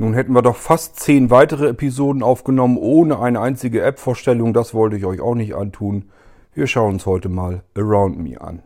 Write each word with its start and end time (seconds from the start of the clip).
Nun 0.00 0.14
hätten 0.14 0.32
wir 0.32 0.42
doch 0.42 0.54
fast 0.54 1.00
zehn 1.00 1.28
weitere 1.28 1.70
Episoden 1.70 2.22
aufgenommen, 2.22 2.78
ohne 2.78 3.18
eine 3.18 3.40
einzige 3.40 3.82
App-Vorstellung. 3.82 4.54
Das 4.54 4.72
wollte 4.72 4.96
ich 4.96 5.04
euch 5.04 5.20
auch 5.20 5.34
nicht 5.34 5.56
antun. 5.56 6.04
Wir 6.54 6.68
schauen 6.68 6.94
uns 6.94 7.06
heute 7.06 7.28
mal 7.28 7.64
Around 7.76 8.16
Me 8.20 8.40
an. 8.40 8.62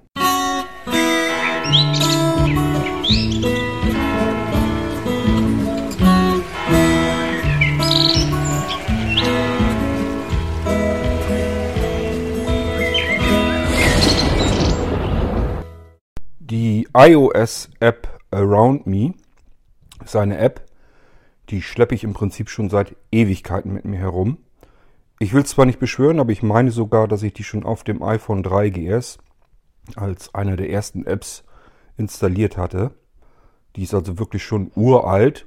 Die 16.39 16.87
iOS-App 16.93 18.21
Around 18.30 18.87
Me 18.87 19.14
ist 20.05 20.14
eine 20.14 20.37
App, 20.37 20.61
die 21.53 21.62
schleppe 21.62 21.95
ich 21.95 22.03
im 22.03 22.14
Prinzip 22.14 22.48
schon 22.48 22.71
seit 22.71 22.96
Ewigkeiten 23.12 23.73
mit 23.73 23.84
mir 23.84 23.98
herum. 23.98 24.38
Ich 25.19 25.34
will 25.34 25.45
zwar 25.45 25.66
nicht 25.66 25.78
beschwören, 25.78 26.19
aber 26.19 26.33
ich 26.33 26.42
meine 26.42 26.70
sogar, 26.70 27.06
dass 27.06 27.23
ich 27.23 27.34
die 27.34 27.45
schon 27.45 27.65
auf 27.65 27.84
dem 27.84 28.02
iPhone 28.02 28.42
3GS 28.42 29.19
als 29.95 30.34
eine 30.34 30.56
der 30.56 30.70
ersten 30.70 31.05
Apps 31.05 31.45
installiert 31.97 32.56
hatte. 32.56 32.92
Die 33.77 33.83
ist 33.83 33.95
also 33.95 34.19
wirklich 34.19 34.42
schon 34.42 34.73
uralt. 34.75 35.47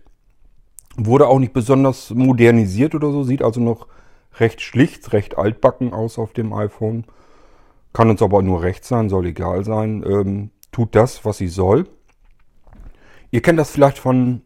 Wurde 0.96 1.28
auch 1.28 1.40
nicht 1.40 1.54
besonders 1.54 2.12
modernisiert 2.12 2.96
oder 2.96 3.12
so, 3.12 3.24
sieht 3.24 3.42
also 3.42 3.60
noch 3.60 3.88
recht 4.36 4.62
schlicht, 4.62 5.12
recht 5.12 5.38
altbacken 5.38 5.92
aus 5.92 6.20
auf 6.20 6.34
dem 6.34 6.54
iPhone. 6.54 7.06
Kann 7.94 8.10
uns 8.10 8.22
aber 8.22 8.42
nur 8.44 8.62
recht 8.62 8.86
sein, 8.86 9.10
soll 9.10 9.26
egal 9.26 9.66
sein. 9.66 10.04
Ähm, 10.08 10.52
tut 10.72 10.96
das, 10.96 11.26
was 11.26 11.38
sie 11.38 11.48
soll. 11.48 11.90
Ihr 13.32 13.42
kennt 13.42 13.60
das 13.60 13.72
vielleicht 13.72 13.98
von 13.98 14.42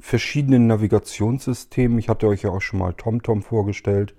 verschiedenen 0.00 0.66
Navigationssystemen. 0.66 1.98
Ich 1.98 2.08
hatte 2.08 2.26
euch 2.26 2.42
ja 2.42 2.50
auch 2.50 2.60
schon 2.60 2.78
mal 2.78 2.92
TomTom 2.94 3.42
vorgestellt. 3.42 4.14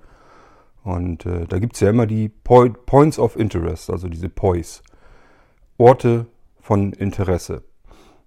Und 0.84 1.26
äh, 1.26 1.46
da 1.48 1.60
gibt 1.60 1.76
es 1.76 1.80
ja 1.82 1.90
immer 1.90 2.08
die 2.08 2.30
Point, 2.30 2.86
Points 2.86 3.20
of 3.20 3.36
Interest, 3.36 3.90
also 3.90 4.08
diese 4.08 4.30
POIs. 4.30 4.82
Orte 5.78 6.28
von 6.60 6.94
Interesse. 6.94 7.64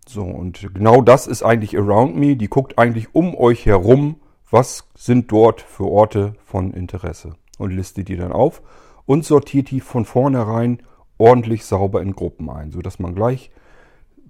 So, 0.06 0.22
und 0.22 0.74
genau 0.74 1.00
das 1.00 1.26
ist 1.26 1.42
eigentlich 1.42 1.76
Around 1.78 2.16
Me. 2.16 2.36
Die 2.36 2.48
guckt 2.48 2.78
eigentlich 2.78 3.14
um 3.14 3.34
euch 3.34 3.66
herum, 3.66 4.16
was 4.50 4.88
sind 4.94 5.32
dort 5.32 5.60
für 5.60 5.86
Orte 5.86 6.34
von 6.44 6.72
Interesse. 6.72 7.36
Und 7.58 7.70
listet 7.70 8.08
die 8.08 8.16
dann 8.16 8.32
auf 8.32 8.62
und 9.06 9.24
sortiert 9.24 9.70
die 9.70 9.80
von 9.80 10.04
vornherein 10.04 10.82
ordentlich 11.18 11.64
sauber 11.64 12.02
in 12.02 12.14
Gruppen 12.14 12.50
ein, 12.50 12.70
sodass 12.72 12.98
man 12.98 13.14
gleich 13.14 13.50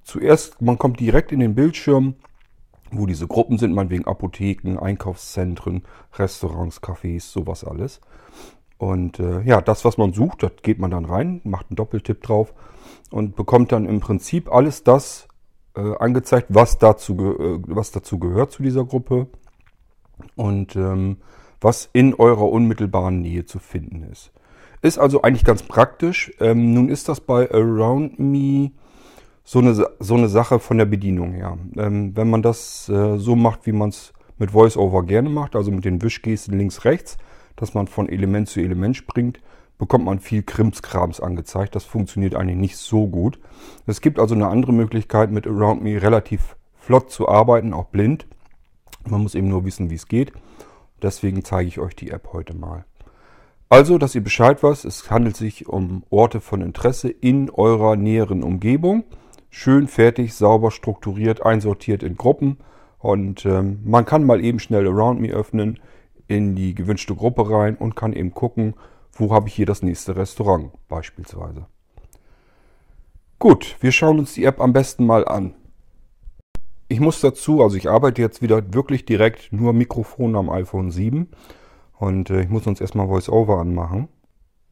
zuerst, 0.02 0.61
man 0.61 0.78
kommt 0.78 1.00
direkt 1.00 1.33
in 1.33 1.41
den 1.41 1.55
Bildschirm 1.55 2.14
wo 2.98 3.06
diese 3.06 3.27
Gruppen 3.27 3.59
sind, 3.59 3.75
meinetwegen 3.75 4.06
Apotheken, 4.06 4.78
Einkaufszentren, 4.78 5.83
Restaurants, 6.14 6.83
Cafés, 6.83 7.31
sowas 7.31 7.64
alles. 7.64 8.01
Und 8.78 9.20
äh, 9.20 9.42
ja, 9.42 9.61
das, 9.61 9.84
was 9.84 9.98
man 9.98 10.12
sucht, 10.12 10.42
das 10.42 10.53
geht 10.62 10.78
man 10.78 10.91
dann 10.91 11.05
rein, 11.05 11.41
macht 11.45 11.70
einen 11.70 11.77
Doppeltipp 11.77 12.23
drauf 12.23 12.55
und 13.11 13.36
bekommt 13.36 13.73
dann 13.73 13.86
im 13.86 14.01
Prinzip 14.01 14.53
alles 14.53 14.83
das 14.84 15.28
äh, 15.77 15.97
angezeigt, 15.98 16.48
was 16.51 16.78
dazu, 16.78 17.14
äh, 17.14 17.59
was 17.67 17.92
dazu 17.92 18.19
gehört 18.19 18.53
zu 18.53 18.62
dieser 18.62 18.84
Gruppe 18.84 19.29
und 20.36 20.77
ähm, 20.77 21.19
was 21.61 21.89
in 21.92 22.14
eurer 22.14 22.48
unmittelbaren 22.51 23.20
Nähe 23.20 23.47
zu 23.47 23.58
finden 23.58 24.03
ist. 24.11 24.33
Ist 24.83 24.98
also 24.98 25.23
eigentlich 25.23 25.45
ganz 25.45 25.62
praktisch. 25.62 26.33
Ähm, 26.41 26.75
nun 26.75 26.89
ist 26.89 27.08
das 27.08 27.20
bei 27.20 27.51
Around 27.51 28.19
Me 28.19 28.73
so 29.45 29.59
eine, 29.59 29.75
so 29.98 30.14
eine 30.14 30.28
Sache 30.28 30.59
von 30.59 30.78
der 30.78 30.87
Bedienung 30.87 31.33
her. 31.33 31.59
Ähm, 31.77 32.17
wenn 32.17 32.31
man 32.31 32.42
das 32.42 32.89
äh, 32.89 33.19
so 33.19 33.37
macht, 33.37 33.67
wie 33.67 33.73
man 33.73 33.91
es 33.91 34.12
mit 34.39 34.55
VoiceOver 34.55 35.05
gerne 35.05 35.28
macht, 35.28 35.55
also 35.55 35.70
mit 35.70 35.84
den 35.84 36.03
Wischgesten 36.03 36.59
links, 36.59 36.84
rechts, 36.84 37.19
dass 37.56 37.75
man 37.75 37.86
von 37.86 38.09
Element 38.09 38.48
zu 38.48 38.61
Element 38.61 38.97
springt, 38.97 39.39
bekommt 39.78 40.06
man 40.06 40.19
viel 40.19 40.42
Krimskrams 40.42 41.20
angezeigt. 41.20 41.74
Das 41.74 41.85
funktioniert 41.85 42.35
eigentlich 42.35 42.57
nicht 42.57 42.77
so 42.79 43.07
gut. 43.07 43.39
Es 43.86 44.01
gibt 44.01 44.18
also 44.18 44.35
eine 44.35 44.48
andere 44.48 44.73
Möglichkeit, 44.73 45.30
mit 45.30 45.47
Around 45.47 45.83
Me 45.83 46.01
relativ 46.01 46.57
flott 46.79 47.11
zu 47.11 47.29
arbeiten, 47.29 47.74
auch 47.74 47.86
blind. 47.86 48.27
Man 49.07 49.23
muss 49.23 49.35
eben 49.35 49.48
nur 49.48 49.64
wissen, 49.64 49.91
wie 49.91 49.97
es 49.97 50.08
geht. 50.08 50.33
Deswegen 51.02 51.45
zeige 51.45 51.68
ich 51.68 51.79
euch 51.79 51.95
die 51.95 52.11
App 52.11 52.30
heute 52.33 52.57
mal. 52.57 52.86
Also, 53.68 53.98
dass 53.98 54.14
ihr 54.14 54.24
Bescheid 54.24 54.63
wisst, 54.63 54.85
es 54.85 55.11
handelt 55.11 55.36
sich 55.36 55.68
um 55.68 56.05
Orte 56.08 56.41
von 56.41 56.63
Interesse 56.63 57.11
in 57.11 57.51
eurer 57.51 57.97
näheren 57.97 58.42
Umgebung 58.42 59.05
schön 59.55 59.87
fertig, 59.87 60.35
sauber 60.35 60.73
strukturiert, 60.73 61.47
einsortiert 61.47 62.03
in 62.03 62.17
Gruppen. 62.17 62.59
Und 62.98 63.47
ähm, 63.47 63.81
man 63.85 64.05
kann 64.05 64.25
mal 64.25 64.45
eben 64.45 64.59
schnell 64.59 64.87
Around 64.89 65.20
Me 65.20 65.29
öffnen, 65.29 65.79
in 66.27 66.57
die 66.57 66.75
gewünschte 66.75 67.15
Gruppe 67.15 67.48
rein 67.48 67.77
und 67.77 67.95
kann 67.95 68.15
eben 68.15 68.33
gucken, 68.33 68.75
wo 69.13 69.33
habe 69.33 69.48
ich 69.48 69.55
hier 69.55 69.67
das 69.67 69.83
nächste 69.83 70.17
Restaurant 70.17 70.73
beispielsweise. 70.89 71.67
Gut, 73.39 73.77
wir 73.81 73.92
schauen 73.92 74.19
uns 74.19 74.35
die 74.35 74.45
App 74.45 74.61
am 74.61 74.73
besten 74.73 75.07
mal 75.07 75.27
an. 75.29 75.55
Ich 76.89 76.98
muss 76.98 77.21
dazu, 77.21 77.63
also 77.63 77.77
ich 77.77 77.89
arbeite 77.89 78.23
jetzt 78.23 78.42
wieder 78.42 78.75
wirklich 78.75 79.05
direkt 79.05 79.53
nur 79.53 79.73
Mikrofon 79.73 80.35
am 80.35 80.51
iPhone 80.51 80.91
7 80.91 81.31
und 81.98 82.31
äh, 82.31 82.41
ich 82.41 82.48
muss 82.48 82.67
uns 82.67 82.81
erstmal 82.81 83.09
VoiceOver 83.09 83.59
anmachen. 83.59 84.09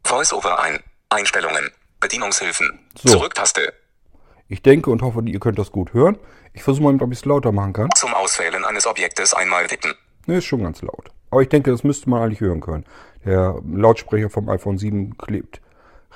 VoiceOver 0.05 0.59
ein. 0.61 0.81
Einstellungen. 1.11 1.71
Bedienungshilfen. 2.01 2.81
So. 2.97 3.11
Zurücktaste. 3.11 3.73
Ich 4.53 4.61
denke 4.61 4.91
und 4.91 5.01
hoffe, 5.01 5.23
ihr 5.25 5.41
könnt 5.41 5.59
das 5.59 5.73
gut 5.73 5.95
hören. 5.95 6.19
Ich 6.53 6.63
versuche 6.63 6.85
mal, 6.85 7.03
ob 7.03 7.11
ich 7.11 7.21
es 7.21 7.25
lauter 7.25 7.53
machen 7.53 7.73
kann. 7.73 7.89
Zum 7.97 8.13
Auswählen 8.13 8.67
eines 8.67 8.87
Objektes 8.87 9.33
einmal 9.33 9.67
tippen. 9.67 9.95
Ne, 10.27 10.37
ist 10.37 10.45
schon 10.45 10.63
ganz 10.63 10.83
laut. 10.83 11.11
Aber 11.31 11.41
ich 11.41 11.49
denke, 11.49 11.71
das 11.71 11.85
müsste 11.85 12.11
man 12.11 12.23
eigentlich 12.23 12.43
hören 12.43 12.61
können. 12.61 12.85
Der 13.25 13.59
Lautsprecher 13.67 14.29
vom 14.29 14.51
iPhone 14.51 14.77
7 14.77 15.17
klebt 15.17 15.63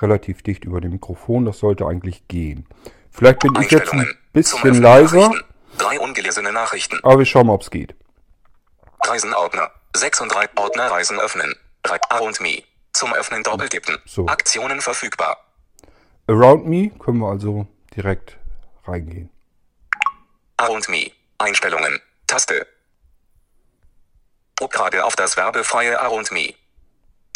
relativ 0.03 0.43
dicht 0.43 0.65
über 0.65 0.81
dem 0.81 0.91
Mikrofon. 0.91 1.45
Das 1.45 1.57
sollte 1.57 1.87
eigentlich 1.87 2.27
gehen. 2.27 2.67
Vielleicht 3.09 3.39
bin 3.39 3.55
ich 3.59 3.71
jetzt 3.71 3.91
ein 3.91 4.07
bisschen 4.33 4.83
leiser. 4.83 5.31
Drei 5.79 5.99
ungelesene 5.99 6.51
Nachrichten. 6.53 6.99
Aber 7.01 7.17
wir 7.17 7.25
schauen 7.25 7.47
mal, 7.47 7.53
ob 7.53 7.63
es 7.63 7.71
geht. 7.71 7.95
Reisenordner. 9.03 9.71
36 9.95 10.51
Ordner 10.59 10.91
Reisen 10.91 11.19
öffnen. 11.19 11.55
Around 12.11 12.39
Me. 12.41 12.61
Zum 12.93 13.13
Öffnen 13.13 13.41
doppeltippen. 13.41 13.97
So. 14.05 14.27
Aktionen 14.27 14.79
verfügbar. 14.79 15.37
Around 16.27 16.67
Me 16.67 16.91
können 16.99 17.17
wir 17.17 17.29
also 17.29 17.65
direkt 17.97 18.37
reingehen. 18.85 19.29
Around 20.57 20.87
Me. 20.87 21.11
Einstellungen. 21.39 22.01
Taste. 22.27 22.67
Gerade 24.59 25.05
auf 25.05 25.15
das 25.15 25.37
werbefreie 25.37 25.99
Around 25.99 26.31
Me. 26.31 26.53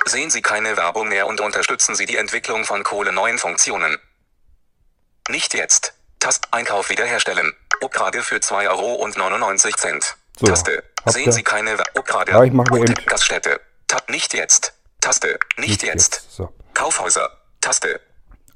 Sehen 0.05 0.29
Sie 0.29 0.41
keine 0.41 0.77
Werbung 0.77 1.09
mehr 1.09 1.27
und 1.27 1.41
unterstützen 1.41 1.95
Sie 1.95 2.05
die 2.05 2.17
Entwicklung 2.17 2.66
von 2.66 2.83
Kohle 2.83 3.11
neuen 3.11 3.38
Funktionen. 3.38 3.97
Nicht 5.29 5.53
jetzt. 5.53 5.94
Tast 6.19 6.53
Einkauf 6.53 6.89
wiederherstellen. 6.89 7.53
Druck 7.69 7.94
gerade 7.94 8.21
für 8.23 8.38
2,99 8.38 8.69
Euro. 8.69 10.01
So, 10.39 10.45
Taste. 10.45 10.83
Sehen 11.05 11.31
Sie 11.31 11.44
keine 11.44 11.77
Werbung 11.77 12.03
gerade. 12.03 12.31
Ja, 12.31 12.44
ich 12.44 12.53
mache 12.53 12.77
eben. 12.77 12.94
Gaststätte. 13.05 13.59
Tab 13.88 14.09
nicht 14.09 14.33
jetzt. 14.33 14.73
Taste. 15.00 15.39
Nicht, 15.57 15.69
nicht 15.69 15.83
jetzt. 15.83 16.16
jetzt. 16.16 16.31
So. 16.31 16.53
Kaufhäuser. 16.73 17.29
Taste. 17.59 18.00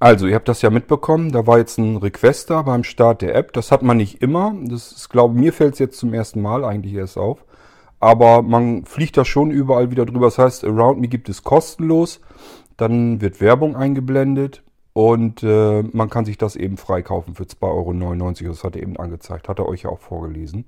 Also, 0.06 0.28
ihr 0.28 0.36
habt 0.36 0.48
das 0.48 0.62
ja 0.62 0.70
mitbekommen, 0.70 1.32
da 1.32 1.48
war 1.48 1.58
jetzt 1.58 1.80
ein 1.80 1.98
Request 1.98 2.52
da 2.52 2.62
beim 2.62 2.84
Start 2.84 3.24
der 3.24 3.34
App. 3.34 3.54
Das 3.54 3.72
hat 3.72 3.82
man 3.82 3.98
nicht 3.98 4.22
immer. 4.22 4.54
Das 4.66 4.92
ist, 4.92 5.10
glaube 5.10 5.34
mir 5.34 5.52
fällt 5.52 5.74
es 5.74 5.80
jetzt 5.80 5.98
zum 5.98 6.14
ersten 6.14 6.44
Mal 6.44 6.64
eigentlich 6.64 6.94
erst 6.94 7.18
auf. 7.18 7.44
Aber 8.00 8.44
man 8.44 8.86
fliegt 8.86 9.18
da 9.18 9.26
schon 9.26 9.50
überall 9.50 9.90
wieder 9.90 10.06
drüber. 10.06 10.28
Das 10.28 10.38
heißt, 10.38 10.64
Around 10.64 11.02
Me 11.02 11.08
gibt 11.08 11.28
es 11.28 11.42
kostenlos. 11.42 12.22
Dann 12.78 13.20
wird 13.20 13.42
Werbung 13.42 13.76
eingeblendet 13.76 14.62
und 14.94 15.42
äh, 15.42 15.82
man 15.82 16.12
kann 16.12 16.26
sich 16.26 16.38
das 16.38 16.56
eben 16.56 16.78
freikaufen 16.78 17.34
für 17.34 17.46
2,99 17.46 18.44
Euro. 18.44 18.54
Das 18.54 18.64
hat 18.64 18.76
er 18.76 18.84
eben 18.84 18.98
angezeigt. 18.98 19.50
Hat 19.50 19.58
er 19.58 19.68
euch 19.68 19.82
ja 19.82 19.90
auch 19.90 20.02
vorgelesen. 20.02 20.66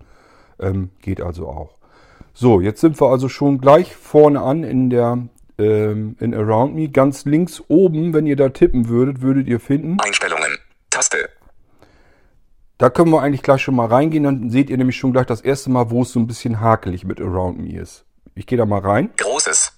Ähm, 0.59 0.89
geht 0.99 1.21
also 1.21 1.47
auch. 1.47 1.77
So, 2.33 2.59
jetzt 2.59 2.81
sind 2.81 2.99
wir 2.99 3.09
also 3.09 3.29
schon 3.29 3.61
gleich 3.61 3.95
vorne 3.95 4.41
an 4.41 4.63
in 4.63 4.89
der 4.89 5.27
ähm, 5.57 6.15
in 6.19 6.33
Around 6.33 6.75
Me. 6.75 6.89
Ganz 6.89 7.25
links 7.25 7.63
oben, 7.67 8.13
wenn 8.13 8.25
ihr 8.25 8.35
da 8.35 8.49
tippen 8.49 8.87
würdet, 8.87 9.21
würdet 9.21 9.47
ihr 9.47 9.59
finden. 9.59 9.99
Einstellungen. 9.99 10.57
Taste. 10.89 11.29
Da 12.77 12.89
können 12.89 13.11
wir 13.11 13.21
eigentlich 13.21 13.41
gleich 13.41 13.61
schon 13.61 13.75
mal 13.75 13.87
reingehen. 13.87 14.23
Dann 14.23 14.49
seht 14.49 14.69
ihr 14.69 14.77
nämlich 14.77 14.97
schon 14.97 15.11
gleich 15.11 15.25
das 15.25 15.41
erste 15.41 15.69
Mal, 15.69 15.89
wo 15.89 16.03
es 16.03 16.11
so 16.11 16.19
ein 16.19 16.27
bisschen 16.27 16.59
hakelig 16.59 17.05
mit 17.05 17.19
Around 17.19 17.59
Me 17.59 17.79
ist. 17.79 18.05
Ich 18.35 18.45
gehe 18.45 18.57
da 18.57 18.65
mal 18.65 18.81
rein. 18.81 19.09
Großes. 19.17 19.73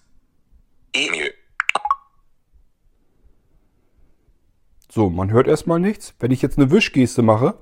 Emil. 0.94 1.34
So, 4.92 5.10
man 5.10 5.32
hört 5.32 5.48
erstmal 5.48 5.80
nichts. 5.80 6.14
Wenn 6.20 6.32
ich 6.32 6.42
jetzt 6.42 6.58
eine 6.58 6.72
Wischgeste 6.72 7.22
mache. 7.22 7.58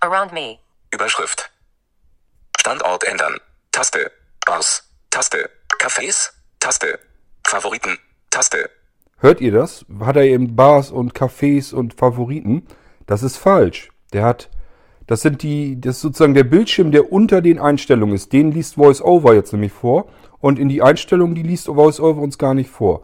Around 0.00 0.32
Me. 0.32 0.58
Überschrift. 0.92 1.50
Standort 2.60 3.02
ändern. 3.04 3.38
Taste. 3.72 4.12
Bars. 4.46 4.88
Taste. 5.10 5.50
Cafés. 5.78 6.30
Taste. 6.60 7.00
Favoriten. 7.50 7.98
Taste. 8.30 8.70
Hört 9.18 9.40
ihr 9.40 9.50
das? 9.50 9.84
Hat 9.98 10.14
er 10.14 10.22
eben 10.22 10.54
Bars 10.54 10.92
und 10.92 11.14
Cafés 11.14 11.74
und 11.74 11.94
Favoriten? 11.94 12.62
Das 13.06 13.24
ist 13.24 13.38
falsch. 13.38 13.90
Der 14.12 14.22
hat 14.22 14.50
Das 15.08 15.22
sind 15.22 15.42
die, 15.42 15.80
das 15.80 15.96
ist 15.96 16.02
sozusagen 16.02 16.34
der 16.34 16.44
Bildschirm, 16.44 16.92
der 16.92 17.10
unter 17.12 17.42
den 17.42 17.58
Einstellungen 17.58 18.14
ist. 18.14 18.32
Den 18.32 18.52
liest 18.52 18.78
VoiceOver 18.78 19.34
jetzt 19.34 19.52
nämlich 19.52 19.72
vor. 19.72 20.06
Und 20.38 20.60
in 20.60 20.68
die 20.68 20.80
Einstellungen, 20.80 21.34
die 21.34 21.42
liest 21.42 21.66
VoiceOver 21.66 22.22
uns 22.22 22.38
gar 22.38 22.54
nicht 22.54 22.70
vor. 22.70 23.02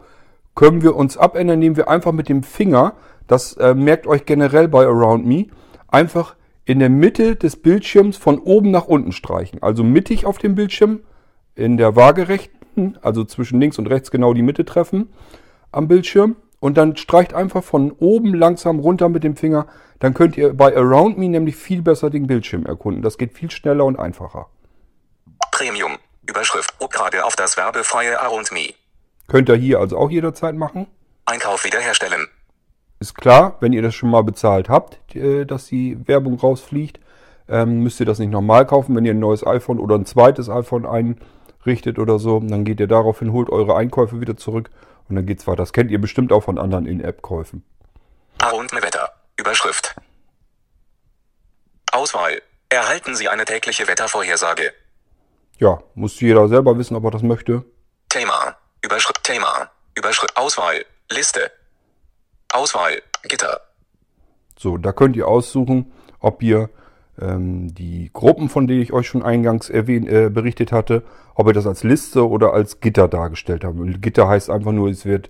Können 0.55 0.81
wir 0.81 0.95
uns 0.95 1.17
abändern, 1.17 1.55
indem 1.55 1.75
wir 1.75 1.89
einfach 1.89 2.13
mit 2.13 2.29
dem 2.29 2.41
Finger, 2.41 2.93
das 3.27 3.51
äh, 3.57 3.73
merkt 3.73 4.07
euch 4.07 4.23
generell 4.23 4.69
bei 4.69 4.85
Around 4.85 5.25
Me, 5.25 5.47
einfach 5.89 6.37
in 6.63 6.79
der 6.79 6.89
Mitte 6.89 7.35
des 7.35 7.57
Bildschirms 7.57 8.15
von 8.15 8.39
oben 8.39 8.71
nach 8.71 8.85
unten 8.85 9.11
streichen. 9.11 9.61
Also 9.61 9.83
mittig 9.83 10.25
auf 10.25 10.37
dem 10.37 10.55
Bildschirm, 10.55 11.01
in 11.53 11.75
der 11.75 11.97
waagerechten, 12.77 12.97
also 13.01 13.23
zwischen 13.23 13.59
links 13.59 13.77
und 13.77 13.87
rechts 13.87 14.11
genau 14.11 14.33
die 14.33 14.41
Mitte 14.41 14.65
treffen 14.65 15.13
am 15.71 15.87
Bildschirm. 15.87 16.35
Und 16.59 16.75
dann 16.75 16.97
streicht 16.97 17.35
einfach 17.35 17.63
von 17.63 17.91
oben 17.91 18.33
langsam 18.33 18.79
runter 18.79 19.09
mit 19.09 19.23
dem 19.23 19.35
Finger. 19.35 19.67
Dann 19.99 20.15
könnt 20.15 20.37
ihr 20.37 20.53
bei 20.53 20.75
Around 20.75 21.17
Me 21.17 21.29
nämlich 21.29 21.55
viel 21.55 21.83
besser 21.83 22.09
den 22.09 22.25
Bildschirm 22.25 22.65
erkunden. 22.65 23.03
Das 23.03 23.19
geht 23.19 23.33
viel 23.33 23.51
schneller 23.51 23.85
und 23.85 23.99
einfacher. 23.99 24.47
Premium. 25.51 25.97
Überschrift. 26.27 26.73
Gerade 26.79 27.23
auf 27.25 27.35
das 27.35 27.57
werbefreie 27.57 28.19
Around 28.19 28.51
Me. 28.51 28.73
Könnt 29.27 29.49
ihr 29.49 29.55
hier 29.55 29.79
also 29.79 29.97
auch 29.97 30.09
jederzeit 30.09 30.55
machen. 30.55 30.87
Einkauf 31.25 31.63
wiederherstellen. 31.63 32.27
Ist 32.99 33.15
klar, 33.15 33.57
wenn 33.59 33.73
ihr 33.73 33.83
das 33.83 33.93
schon 33.93 34.09
mal 34.09 34.23
bezahlt 34.23 34.67
habt, 34.67 35.15
äh, 35.15 35.45
dass 35.45 35.67
die 35.67 36.07
Werbung 36.07 36.39
rausfliegt, 36.39 36.99
ähm, 37.47 37.83
müsst 37.83 37.99
ihr 37.99 38.07
das 38.07 38.17
nicht 38.17 38.31
nochmal 38.31 38.65
kaufen. 38.65 38.95
Wenn 38.95 39.05
ihr 39.05 39.13
ein 39.13 39.19
neues 39.19 39.45
iPhone 39.45 39.79
oder 39.79 39.95
ein 39.95 40.07
zweites 40.07 40.49
iPhone 40.49 40.87
einrichtet 41.67 41.99
oder 41.99 42.17
so, 42.17 42.39
dann 42.39 42.63
geht 42.63 42.79
ihr 42.79 42.87
daraufhin, 42.87 43.33
holt 43.33 43.49
eure 43.49 43.75
Einkäufe 43.75 44.21
wieder 44.21 44.37
zurück 44.37 44.69
und 45.09 45.15
dann 45.15 45.25
geht's 45.25 45.47
weiter. 45.47 45.57
Das 45.57 45.73
kennt 45.73 45.91
ihr 45.91 45.99
bestimmt 45.99 46.31
auch 46.31 46.43
von 46.43 46.57
anderen 46.57 46.85
In-App-Käufen. 46.85 47.63
Around 48.39 48.73
Me 48.73 48.81
Wetter. 48.81 49.11
Überschrift. 49.37 49.95
Auswahl. 51.91 52.41
Erhalten 52.69 53.15
Sie 53.15 53.27
eine 53.27 53.45
tägliche 53.45 53.87
Wettervorhersage. 53.87 54.71
Ja, 55.57 55.81
muss 55.95 56.19
jeder 56.19 56.47
selber 56.47 56.77
wissen, 56.77 56.95
ob 56.95 57.03
er 57.05 57.11
das 57.11 57.23
möchte. 57.23 57.63
Thema. 58.09 58.55
Überschrift. 58.83 59.23
Thema. 59.23 59.69
Überschrift. 59.95 60.35
Auswahl. 60.37 60.85
Liste. 61.09 61.51
Auswahl. 62.53 63.01
Gitter. 63.23 63.61
So, 64.57 64.77
da 64.77 64.91
könnt 64.91 65.15
ihr 65.15 65.27
aussuchen, 65.27 65.91
ob 66.19 66.43
ihr 66.43 66.69
die 67.19 68.11
Gruppen, 68.13 68.47
von 68.47 68.67
denen 68.67 68.81
ich 68.81 68.93
euch 68.93 69.07
schon 69.07 69.23
eingangs 69.23 69.69
erwähnt, 69.69 70.07
äh, 70.07 70.29
berichtet 70.29 70.71
hatte, 70.71 71.03
ob 71.33 71.47
ihr 71.47 71.53
das 71.53 71.65
als 71.65 71.83
Liste 71.83 72.27
oder 72.27 72.53
als 72.53 72.79
Gitter 72.79 73.07
dargestellt 73.07 73.63
habt. 73.63 73.77
Gitter 74.01 74.27
heißt 74.27 74.49
einfach 74.49 74.71
nur, 74.71 74.89
es 74.89 75.05
wird 75.05 75.29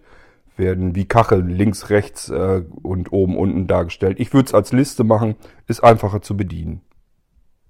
werden 0.58 0.96
wie 0.96 1.08
Kacheln 1.08 1.50
links, 1.50 1.90
rechts 1.90 2.30
äh, 2.30 2.64
und 2.84 3.12
oben, 3.12 3.38
unten 3.38 3.68
dargestellt. 3.68 4.20
Ich 4.20 4.34
würde 4.34 4.48
es 4.48 4.54
als 4.54 4.72
Liste 4.72 5.04
machen, 5.04 5.36
ist 5.68 5.84
einfacher 5.84 6.22
zu 6.22 6.36
bedienen. 6.36 6.82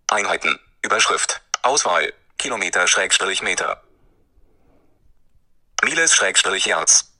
Einheiten. 0.09 0.57
Überschrift. 0.83 1.41
Auswahl. 1.63 2.13
Kilometer 2.37 2.87
Schrägstrich 2.87 3.41
Meter. 3.41 3.81
Miles 5.83 6.13
Schrägstrich 6.13 6.65
Yards. 6.65 7.13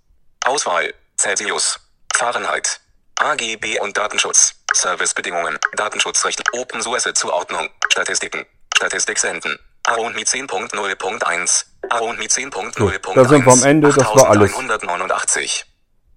Auswahl. 0.46 0.94
Celsius. 1.18 1.80
Fahrenheit. 2.14 2.80
AGB 3.16 3.80
und 3.82 3.98
Datenschutz. 3.98 4.57
Servicebedingungen. 4.74 5.58
Datenschutzrecht. 5.76 6.44
Open 6.54 6.82
Source 6.82 7.12
Zuordnung. 7.14 7.70
Statistiken. 7.92 8.46
Statistik 8.76 9.18
senden. 9.18 9.58
Around 9.88 10.18
10.0.1. 10.18 11.66
Around 11.90 12.20
10.0.1. 12.20 13.16
da 13.16 13.26
sind 13.26 13.46
wir 13.46 13.54
am 13.54 13.64
Ende, 13.64 13.88
das 13.88 14.06
war 14.06 14.30
alles. 14.30 14.54
189. 14.54 15.66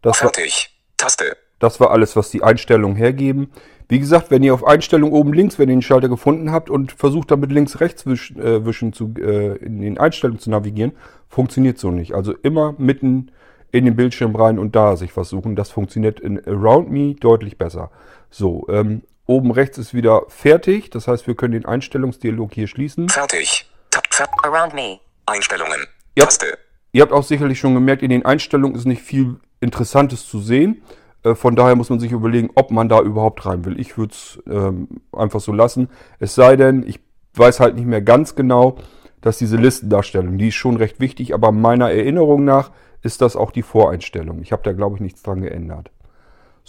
Das 0.02 0.22
war, 0.22 0.32
Fertig. 0.32 0.70
Taste. 0.96 1.36
das 1.60 1.78
war 1.78 1.90
alles, 1.90 2.16
was 2.16 2.30
die 2.30 2.42
Einstellungen 2.42 2.96
hergeben. 2.96 3.52
Wie 3.88 3.98
gesagt, 3.98 4.30
wenn 4.30 4.42
ihr 4.42 4.54
auf 4.54 4.64
Einstellung 4.64 5.12
oben 5.12 5.32
links, 5.32 5.58
wenn 5.58 5.68
ihr 5.68 5.76
den 5.76 5.82
Schalter 5.82 6.08
gefunden 6.08 6.52
habt 6.52 6.70
und 6.70 6.92
versucht 6.92 7.30
damit 7.30 7.52
links 7.52 7.80
rechts 7.80 8.06
wisch, 8.06 8.32
äh, 8.32 8.64
wischen 8.64 8.92
zu, 8.92 9.14
äh, 9.18 9.56
in 9.56 9.80
den 9.80 9.98
Einstellungen 9.98 10.40
zu 10.40 10.50
navigieren, 10.50 10.92
funktioniert 11.28 11.78
so 11.78 11.90
nicht. 11.90 12.14
Also 12.14 12.34
immer 12.42 12.74
mitten 12.78 13.32
in 13.72 13.84
den 13.84 13.96
Bildschirm 13.96 14.34
rein 14.34 14.58
und 14.58 14.74
da 14.74 14.96
sich 14.96 15.16
was 15.16 15.28
suchen. 15.28 15.56
Das 15.56 15.70
funktioniert 15.70 16.18
in 16.20 16.44
Around 16.46 16.90
Me 16.90 17.14
deutlich 17.14 17.56
besser. 17.58 17.90
So, 18.30 18.66
ähm, 18.68 19.02
oben 19.26 19.50
rechts 19.50 19.78
ist 19.78 19.94
wieder 19.94 20.22
fertig. 20.28 20.90
Das 20.90 21.08
heißt, 21.08 21.26
wir 21.26 21.34
können 21.34 21.52
den 21.52 21.66
Einstellungsdialog 21.66 22.54
hier 22.54 22.66
schließen. 22.66 23.08
Fertig. 23.08 23.70
Tab. 23.90 24.04
Fer 24.10 24.28
Around 24.44 24.74
me. 24.74 24.98
Einstellungen. 25.26 25.86
Ja. 26.16 26.24
Taste. 26.24 26.58
Ihr 26.92 27.02
habt 27.02 27.12
auch 27.12 27.22
sicherlich 27.22 27.58
schon 27.58 27.74
gemerkt, 27.74 28.02
in 28.02 28.10
den 28.10 28.24
Einstellungen 28.24 28.76
ist 28.76 28.84
nicht 28.84 29.02
viel 29.02 29.36
Interessantes 29.60 30.26
zu 30.26 30.40
sehen. 30.40 30.82
Äh, 31.22 31.34
Von 31.34 31.54
daher 31.54 31.76
muss 31.76 31.90
man 31.90 32.00
sich 32.00 32.12
überlegen, 32.12 32.50
ob 32.54 32.70
man 32.70 32.88
da 32.88 33.00
überhaupt 33.00 33.46
rein 33.46 33.64
will. 33.64 33.78
Ich 33.78 33.96
würde 33.96 34.12
es 34.12 34.42
ähm, 34.46 34.88
einfach 35.12 35.40
so 35.40 35.52
lassen. 35.52 35.88
Es 36.18 36.34
sei 36.34 36.56
denn, 36.56 36.82
ich 36.86 37.00
weiß 37.34 37.60
halt 37.60 37.76
nicht 37.76 37.86
mehr 37.86 38.02
ganz 38.02 38.34
genau, 38.34 38.78
dass 39.20 39.38
diese 39.38 39.56
Listendarstellung, 39.56 40.38
die 40.38 40.48
ist 40.48 40.54
schon 40.54 40.76
recht 40.76 40.98
wichtig, 40.98 41.34
aber 41.34 41.52
meiner 41.52 41.90
Erinnerung 41.90 42.44
nach 42.44 42.70
ist 43.02 43.20
das 43.20 43.36
auch 43.36 43.50
die 43.52 43.62
Voreinstellung. 43.62 44.42
Ich 44.42 44.52
habe 44.52 44.62
da, 44.62 44.72
glaube 44.72 44.96
ich, 44.96 45.02
nichts 45.02 45.22
dran 45.22 45.42
geändert. 45.42 45.90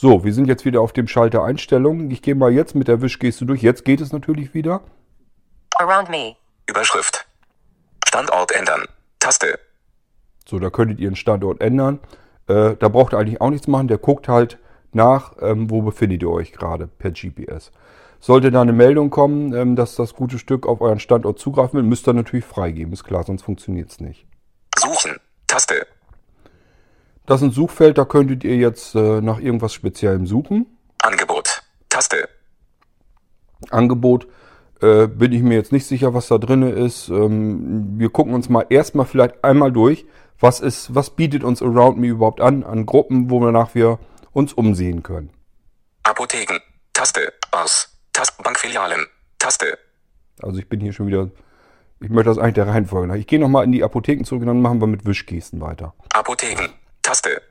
So, 0.02 0.24
wir 0.24 0.34
sind 0.34 0.48
jetzt 0.48 0.66
wieder 0.66 0.82
auf 0.82 0.94
dem 0.94 1.08
Schalter 1.08 1.44
Einstellungen. 1.44 2.10
Ich 2.10 2.24
gehe 2.24 2.34
mal 2.34 2.52
jetzt 2.52 2.74
mit 2.74 2.88
der 2.88 3.04
Wischgeste 3.04 3.46
durch. 3.46 3.62
Jetzt 3.62 3.86
geht 3.86 4.02
es 4.02 4.12
natürlich 4.12 4.56
wieder. 4.56 4.82
Around 5.76 6.10
me. 6.10 6.36
Überschrift. 6.68 7.28
Standort 8.08 8.52
ändern. 8.52 8.86
Taste. 9.20 9.60
So, 10.50 10.58
da 10.58 10.72
könntet 10.72 11.00
ihr 11.00 11.08
den 11.08 11.16
Standort 11.16 11.62
ändern. 11.62 12.00
Äh, 12.48 12.78
da 12.78 12.88
braucht 12.88 13.14
ihr 13.14 13.20
eigentlich 13.20 13.42
auch 13.42 13.52
nichts 13.52 13.68
machen. 13.68 13.90
Der 13.90 14.00
guckt 14.00 14.28
halt 14.28 14.58
nach, 14.92 15.36
ähm, 15.40 15.70
wo 15.70 15.84
befindet 15.84 16.24
ihr 16.24 16.32
euch 16.32 16.52
gerade 16.52 16.88
per 16.88 17.12
GPS. 17.12 17.72
Sollte 18.20 18.50
da 18.50 18.64
eine 18.64 18.74
Meldung 18.74 19.12
kommen, 19.12 19.54
ähm, 19.54 19.76
dass 19.76 19.96
das 19.96 20.16
gute 20.16 20.40
Stück 20.40 20.66
auf 20.66 20.82
euren 20.82 21.00
Standort 21.00 21.38
zugreifen 21.38 21.78
will, 21.78 21.84
müsst 21.84 22.08
ihr 22.08 22.14
natürlich 22.14 22.46
freigeben. 22.46 22.92
Ist 22.92 23.04
klar, 23.04 23.24
sonst 23.24 23.44
funktioniert 23.44 23.92
es 23.92 24.00
nicht. 24.00 24.26
Suchen. 24.80 25.20
Taste. 25.46 25.86
Das 27.32 27.40
ist 27.42 27.48
ein 27.48 27.52
Suchfeld, 27.54 27.98
da 27.98 28.04
könntet 28.04 28.44
ihr 28.44 28.58
jetzt 28.58 28.94
äh, 28.94 29.22
nach 29.22 29.40
irgendwas 29.40 29.74
Speziellem 29.74 30.28
suchen. 30.28 30.66
Angebot. 31.02 31.64
Taste. 31.88 32.28
Angebot 33.70 34.28
äh, 34.82 35.08
bin 35.08 35.32
ich 35.32 35.42
mir 35.42 35.54
jetzt 35.54 35.72
nicht 35.72 35.86
sicher, 35.86 36.14
was 36.14 36.28
da 36.28 36.40
drin 36.40 36.62
ist. 36.62 37.08
Ähm, 37.08 37.98
wir 37.98 38.10
gucken 38.10 38.34
uns 38.34 38.50
mal 38.50 38.66
erstmal 38.70 39.06
vielleicht 39.06 39.46
einmal 39.46 39.72
durch, 39.72 40.06
was 40.42 40.60
ist, 40.60 40.94
was 40.94 41.12
bietet 41.12 41.46
uns 41.46 41.62
Around 41.62 42.00
Me 42.00 42.08
überhaupt 42.08 42.42
an, 42.42 42.66
an 42.66 42.86
Gruppen, 42.86 43.30
wonach 43.30 43.76
wir 43.76 43.98
uns 44.34 44.52
umsehen 44.52 45.02
können. 45.02 45.30
Apotheken. 46.04 46.60
Taste. 46.92 47.32
Aus. 47.52 47.98
Taste. 48.12 48.44
Bankfilialen. 48.44 49.08
Taste. 49.40 49.78
Also 50.42 50.60
ich 50.60 50.68
bin 50.68 50.82
hier 50.82 50.92
schon 50.92 51.08
wieder, 51.08 51.32
ich 52.02 52.10
möchte 52.10 52.30
das 52.30 52.40
eigentlich 52.40 52.56
der 52.56 52.68
Reihenfolge 52.68 53.08
nach. 53.08 53.16
Ich 53.16 53.28
gehe 53.28 53.40
nochmal 53.40 53.64
in 53.64 53.72
die 53.72 53.86
Apotheken 53.86 54.26
zurück 54.26 54.42
und 54.42 54.48
dann 54.48 54.62
machen 54.62 54.82
wir 54.82 54.88
mit 54.88 55.06
Wischgesten 55.06 55.62
weiter. 55.62 55.94
Apotheken. 56.12 56.68
Taste. 57.12 57.42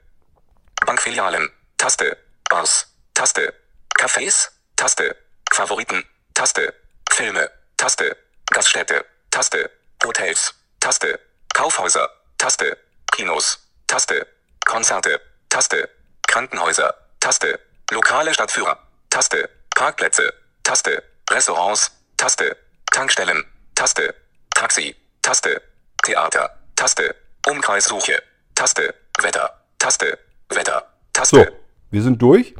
Bankfilialen. 0.87 1.51
Taste. 1.77 2.17
Aus. 2.51 2.87
Taste. 3.13 3.53
Cafés. 3.95 4.51
Taste. 4.75 5.17
Favoriten. 5.55 6.03
Taste. 6.35 6.73
Filme. 7.13 7.51
Taste. 7.77 8.17
Gaststätte. 8.55 9.05
Taste. 9.31 9.71
Hotels. 10.03 10.55
Taste. 10.81 11.21
Kaufhäuser. 11.55 12.09
Taste. 12.39 12.79
Kinos. 13.13 13.59
Taste. 13.87 14.27
Konzerte. 14.65 15.21
Taste. 15.51 15.91
Krankenhäuser. 16.27 16.95
Taste. 17.21 17.61
Lokale 17.91 18.33
Stadtführer. 18.33 18.79
Taste. 19.11 19.47
Parkplätze. 19.77 20.33
Taste. 20.65 21.03
Restaurants. 21.31 21.93
Taste. 22.17 22.57
Tankstellen. 22.93 23.45
Taste. 23.75 24.15
Taxi. 24.55 24.97
Taste. 25.23 25.61
Theater. 26.03 26.49
Taste. 26.77 27.15
Umkreissuche. 27.47 28.23
Taste. 28.55 28.95
Wetter. 29.23 29.51
Taste. 29.79 30.19
Wetter. 30.49 30.85
So, 31.23 31.37
Taste. 31.39 31.53
wir 31.91 32.03
sind 32.03 32.23
durch. 32.23 32.55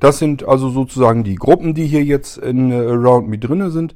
Das 0.00 0.18
sind 0.18 0.46
also 0.46 0.70
sozusagen 0.70 1.24
die 1.24 1.36
Gruppen, 1.36 1.74
die 1.74 1.86
hier 1.86 2.02
jetzt 2.02 2.38
in 2.38 2.70
äh, 2.70 2.76
Around 2.76 3.28
Me 3.28 3.38
drinne 3.38 3.70
sind. 3.70 3.94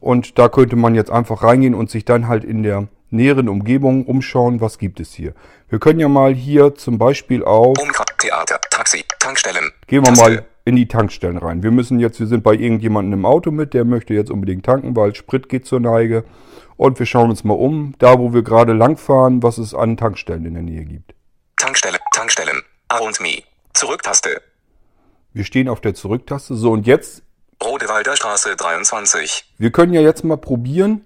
Und 0.00 0.38
da 0.38 0.48
könnte 0.48 0.76
man 0.76 0.94
jetzt 0.94 1.10
einfach 1.10 1.42
reingehen 1.42 1.74
und 1.74 1.90
sich 1.90 2.04
dann 2.04 2.28
halt 2.28 2.44
in 2.44 2.62
der 2.62 2.88
näheren 3.10 3.48
Umgebung 3.48 4.06
umschauen, 4.06 4.60
was 4.60 4.78
gibt 4.78 5.00
es 5.00 5.12
hier. 5.12 5.34
Wir 5.68 5.78
können 5.78 6.00
ja 6.00 6.08
mal 6.08 6.34
hier 6.34 6.74
zum 6.74 6.98
Beispiel 6.98 7.44
auf. 7.44 7.76
Theater. 8.18 8.60
Taxi. 8.70 9.04
Tankstellen. 9.18 9.72
gehen 9.86 10.04
wir 10.04 10.14
Taste. 10.14 10.22
mal 10.22 10.46
in 10.64 10.76
die 10.76 10.86
Tankstellen 10.86 11.38
rein. 11.38 11.62
Wir 11.62 11.70
müssen 11.70 12.00
jetzt, 12.00 12.20
wir 12.20 12.26
sind 12.26 12.44
bei 12.44 12.52
irgendjemandem 12.52 13.20
im 13.20 13.26
Auto 13.26 13.50
mit, 13.50 13.74
der 13.74 13.84
möchte 13.84 14.14
jetzt 14.14 14.30
unbedingt 14.30 14.64
tanken, 14.64 14.94
weil 14.94 15.14
Sprit 15.14 15.48
geht 15.48 15.66
zur 15.66 15.80
Neige. 15.80 16.24
Und 16.76 16.98
wir 16.98 17.06
schauen 17.06 17.30
uns 17.30 17.44
mal 17.44 17.54
um, 17.54 17.94
da 17.98 18.18
wo 18.18 18.32
wir 18.32 18.42
gerade 18.42 18.72
langfahren, 18.72 19.42
was 19.42 19.58
es 19.58 19.74
an 19.74 19.96
Tankstellen 19.96 20.46
in 20.46 20.54
der 20.54 20.62
Nähe 20.62 20.84
gibt. 20.84 21.14
Tankstelle. 21.70 21.98
Tankstellen. 22.12 22.62
Around 22.88 23.20
Me. 23.20 23.44
Zurücktaste. 23.74 24.42
Wir 25.32 25.44
stehen 25.44 25.68
auf 25.68 25.80
der 25.80 25.94
Zurücktaste. 25.94 26.56
So, 26.56 26.72
und 26.72 26.84
jetzt 26.84 27.22
Rodewalder 27.62 28.16
Straße 28.16 28.56
23. 28.56 29.54
Wir 29.56 29.70
können 29.70 29.94
ja 29.94 30.00
jetzt 30.00 30.24
mal 30.24 30.36
probieren, 30.36 31.04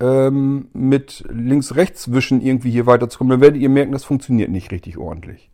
ähm, 0.00 0.68
mit 0.72 1.22
links-rechts 1.28 2.10
wischen 2.12 2.40
irgendwie 2.40 2.72
hier 2.72 2.86
weiterzukommen. 2.86 3.30
Dann 3.30 3.40
werdet 3.40 3.62
ihr 3.62 3.68
merken, 3.68 3.92
das 3.92 4.02
funktioniert 4.02 4.50
nicht 4.50 4.72
richtig 4.72 4.98
ordentlich. 4.98 5.48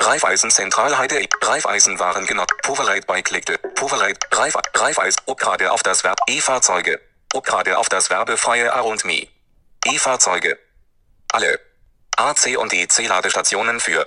Raiffeisen 0.00 0.50
Zentralheide, 0.50 1.26
Raiffeisen 1.42 1.98
waren 1.98 2.24
genau, 2.24 2.44
Povereit 2.62 3.06
beiklickte, 3.06 3.58
Povereit, 3.74 4.16
Reif, 4.32 4.56
Raiffeisen, 4.74 5.20
ob 5.26 5.38
gerade 5.38 5.70
auf 5.70 5.82
das 5.82 6.02
Verb, 6.02 6.16
E-Fahrzeuge, 6.30 6.98
ob 7.34 7.44
gerade 7.44 7.76
auf 7.76 7.90
das 7.90 8.08
werbefreie 8.08 8.68
R 8.68 8.86
und 8.86 9.04
Me. 9.04 9.26
E-Fahrzeuge. 9.84 10.56
Alle. 11.30 11.60
AC 12.22 12.56
und 12.56 12.70
DC 12.70 13.08
Ladestationen 13.08 13.80
für 13.80 14.06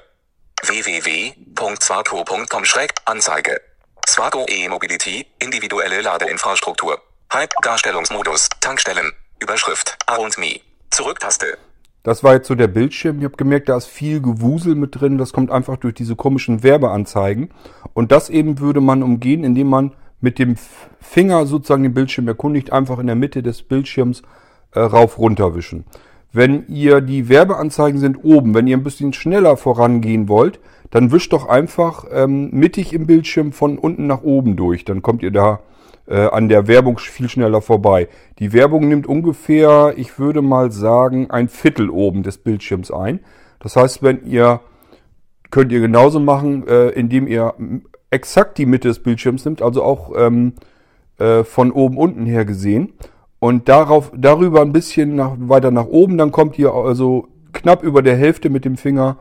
www.swaco.com-Anzeige. 0.65 3.59
Swaco 4.07 4.45
E-Mobility, 4.47 5.25
individuelle 5.37 5.99
Ladeinfrastruktur. 5.99 7.01
Hype, 7.33 7.51
Darstellungsmodus, 7.61 8.47
Tankstellen, 8.61 9.11
Überschrift, 9.41 9.97
A 10.05 10.15
und 10.15 10.37
Me. 10.37 10.61
Zurücktaste. 10.91 11.57
Das 12.03 12.23
war 12.23 12.35
jetzt 12.35 12.47
so 12.47 12.55
der 12.55 12.69
Bildschirm. 12.69 13.17
Ich 13.17 13.25
habe 13.25 13.35
gemerkt, 13.35 13.67
da 13.67 13.75
ist 13.75 13.87
viel 13.87 14.21
Gewusel 14.21 14.75
mit 14.75 15.01
drin. 15.01 15.17
Das 15.17 15.33
kommt 15.33 15.51
einfach 15.51 15.75
durch 15.75 15.95
diese 15.95 16.15
komischen 16.15 16.63
Werbeanzeigen. 16.63 17.53
Und 17.93 18.13
das 18.13 18.29
eben 18.29 18.59
würde 18.59 18.79
man 18.79 19.03
umgehen, 19.03 19.43
indem 19.43 19.67
man 19.67 19.93
mit 20.21 20.39
dem 20.39 20.55
Finger 21.01 21.45
sozusagen 21.45 21.83
den 21.83 21.93
Bildschirm 21.93 22.29
erkundigt, 22.29 22.71
einfach 22.71 22.99
in 22.99 23.07
der 23.07 23.17
Mitte 23.17 23.43
des 23.43 23.61
Bildschirms 23.61 24.21
äh, 24.71 24.79
rauf 24.79 25.17
runter 25.17 25.53
wischen. 25.53 25.83
Wenn 26.35 26.67
ihr 26.67 26.99
die 26.99 27.29
Werbeanzeigen 27.29 27.97
sind 27.97 28.17
oben, 28.25 28.53
wenn 28.53 28.67
ihr 28.67 28.75
ein 28.75 28.83
bisschen 28.83 29.13
schneller 29.13 29.55
vorangehen 29.55 30.27
wollt, 30.27 30.59
dann 30.91 31.13
wischt 31.13 31.31
doch 31.31 31.47
einfach 31.47 32.03
ähm, 32.11 32.49
mittig 32.51 32.91
im 32.91 33.07
Bildschirm 33.07 33.53
von 33.53 33.77
unten 33.77 34.05
nach 34.05 34.21
oben 34.21 34.57
durch. 34.57 34.83
Dann 34.83 35.01
kommt 35.01 35.23
ihr 35.23 35.31
da 35.31 35.61
äh, 36.07 36.27
an 36.27 36.49
der 36.49 36.67
Werbung 36.67 36.97
viel 36.97 37.29
schneller 37.29 37.61
vorbei. 37.61 38.09
Die 38.39 38.51
Werbung 38.51 38.89
nimmt 38.89 39.07
ungefähr, 39.07 39.93
ich 39.95 40.19
würde 40.19 40.41
mal 40.41 40.73
sagen, 40.73 41.31
ein 41.31 41.47
Viertel 41.47 41.89
oben 41.89 42.21
des 42.21 42.37
Bildschirms 42.37 42.91
ein. 42.91 43.21
Das 43.59 43.77
heißt, 43.77 44.03
wenn 44.03 44.25
ihr 44.25 44.59
könnt 45.51 45.71
ihr 45.71 45.79
genauso 45.79 46.19
machen, 46.19 46.67
äh, 46.67 46.89
indem 46.89 47.27
ihr 47.27 47.53
exakt 48.09 48.57
die 48.57 48.65
Mitte 48.65 48.89
des 48.89 48.99
Bildschirms 48.99 49.45
nimmt, 49.45 49.61
also 49.61 49.83
auch 49.83 50.11
ähm, 50.17 50.51
äh, 51.17 51.45
von 51.45 51.71
oben 51.71 51.97
unten 51.97 52.25
her 52.25 52.43
gesehen 52.43 52.91
und 53.39 53.69
darauf 53.69 54.11
darüber 54.15 54.61
ein 54.61 54.73
bisschen 54.73 55.15
nach, 55.15 55.35
weiter 55.37 55.71
nach 55.71 55.85
oben, 55.85 56.17
dann 56.17 56.31
kommt 56.31 56.57
ihr 56.57 56.73
also 56.73 57.27
knapp 57.53 57.83
über 57.83 58.01
der 58.01 58.15
Hälfte 58.15 58.49
mit 58.49 58.65
dem 58.65 58.77
Finger 58.77 59.17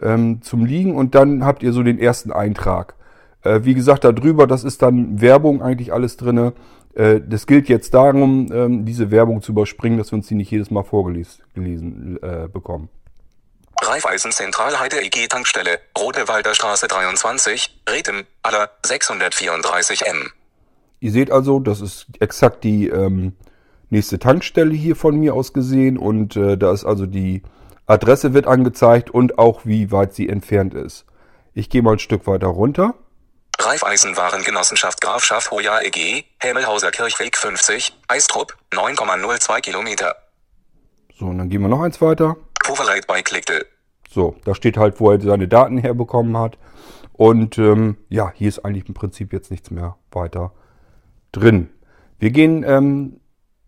ähm, 0.00 0.42
zum 0.42 0.64
Liegen 0.64 0.96
und 0.96 1.14
dann 1.14 1.44
habt 1.44 1.62
ihr 1.62 1.72
so 1.72 1.82
den 1.82 1.98
ersten 1.98 2.32
Eintrag. 2.32 2.94
Äh, 3.42 3.60
wie 3.62 3.74
gesagt, 3.74 4.04
da 4.04 4.12
drüber, 4.12 4.46
das 4.46 4.64
ist 4.64 4.82
dann 4.82 5.20
Werbung 5.20 5.62
eigentlich 5.62 5.92
alles 5.92 6.16
drinne. 6.16 6.52
Äh, 6.94 7.20
das 7.26 7.46
gilt 7.46 7.68
jetzt 7.68 7.94
darum, 7.94 8.50
ähm, 8.52 8.84
diese 8.84 9.10
Werbung 9.10 9.42
zu 9.42 9.52
überspringen, 9.52 9.98
dass 9.98 10.12
wir 10.12 10.16
uns 10.16 10.26
die 10.26 10.34
nicht 10.34 10.50
jedes 10.50 10.70
Mal 10.70 10.82
vorgelesen 10.82 12.18
äh, 12.22 12.48
bekommen. 12.48 12.88
Raiffeisen 13.82 14.32
Zentralheide 14.32 15.02
EG 15.02 15.28
Tankstelle, 15.28 15.78
Rodewalder 15.98 16.54
Straße 16.54 16.88
23, 16.88 17.82
Rethem, 17.88 18.24
aller 18.42 18.70
634 18.84 20.06
M. 20.06 20.32
Ihr 21.00 21.12
seht 21.12 21.30
also, 21.30 21.60
das 21.60 21.82
ist 21.82 22.06
exakt 22.20 22.64
die 22.64 22.88
ähm, 22.88 23.34
nächste 23.90 24.18
Tankstelle 24.18 24.74
hier 24.74 24.96
von 24.96 25.16
mir 25.16 25.34
aus 25.34 25.52
gesehen 25.52 25.98
und 25.98 26.36
äh, 26.36 26.56
da 26.56 26.72
ist 26.72 26.84
also 26.84 27.06
die 27.06 27.42
Adresse 27.86 28.34
wird 28.34 28.46
angezeigt 28.46 29.10
und 29.10 29.38
auch 29.38 29.64
wie 29.64 29.92
weit 29.92 30.14
sie 30.14 30.28
entfernt 30.28 30.74
ist. 30.74 31.04
Ich 31.54 31.70
gehe 31.70 31.82
mal 31.82 31.92
ein 31.92 31.98
Stück 31.98 32.26
weiter 32.26 32.48
runter. 32.48 32.94
Raiffeisenwarengenossenschaft 33.58 35.00
Grafschaft 35.00 35.50
Hoya 35.50 35.80
EG, 35.80 36.24
Hemmelhauser 36.38 36.90
Kirchweg 36.90 37.36
50, 37.36 37.96
Eistrup, 38.08 38.56
9,02 38.72 39.60
Kilometer. 39.60 40.14
So, 41.18 41.26
und 41.26 41.38
dann 41.38 41.48
gehen 41.48 41.62
wir 41.62 41.68
noch 41.68 41.80
eins 41.80 42.00
weiter. 42.00 42.36
Povereit 42.62 43.06
bei 43.06 43.22
Klickte. 43.22 43.66
So, 44.10 44.36
da 44.44 44.54
steht 44.54 44.76
halt, 44.76 45.00
wo 45.00 45.10
er 45.10 45.20
seine 45.20 45.48
Daten 45.48 45.78
herbekommen 45.78 46.36
hat. 46.36 46.58
Und 47.12 47.56
ähm, 47.56 47.96
ja, 48.08 48.30
hier 48.34 48.48
ist 48.48 48.64
eigentlich 48.64 48.88
im 48.88 48.94
Prinzip 48.94 49.32
jetzt 49.32 49.50
nichts 49.50 49.70
mehr 49.70 49.96
weiter 50.10 50.52
drin. 51.32 51.70
Wir 52.18 52.30
gehen, 52.30 52.62
ähm, 52.66 53.20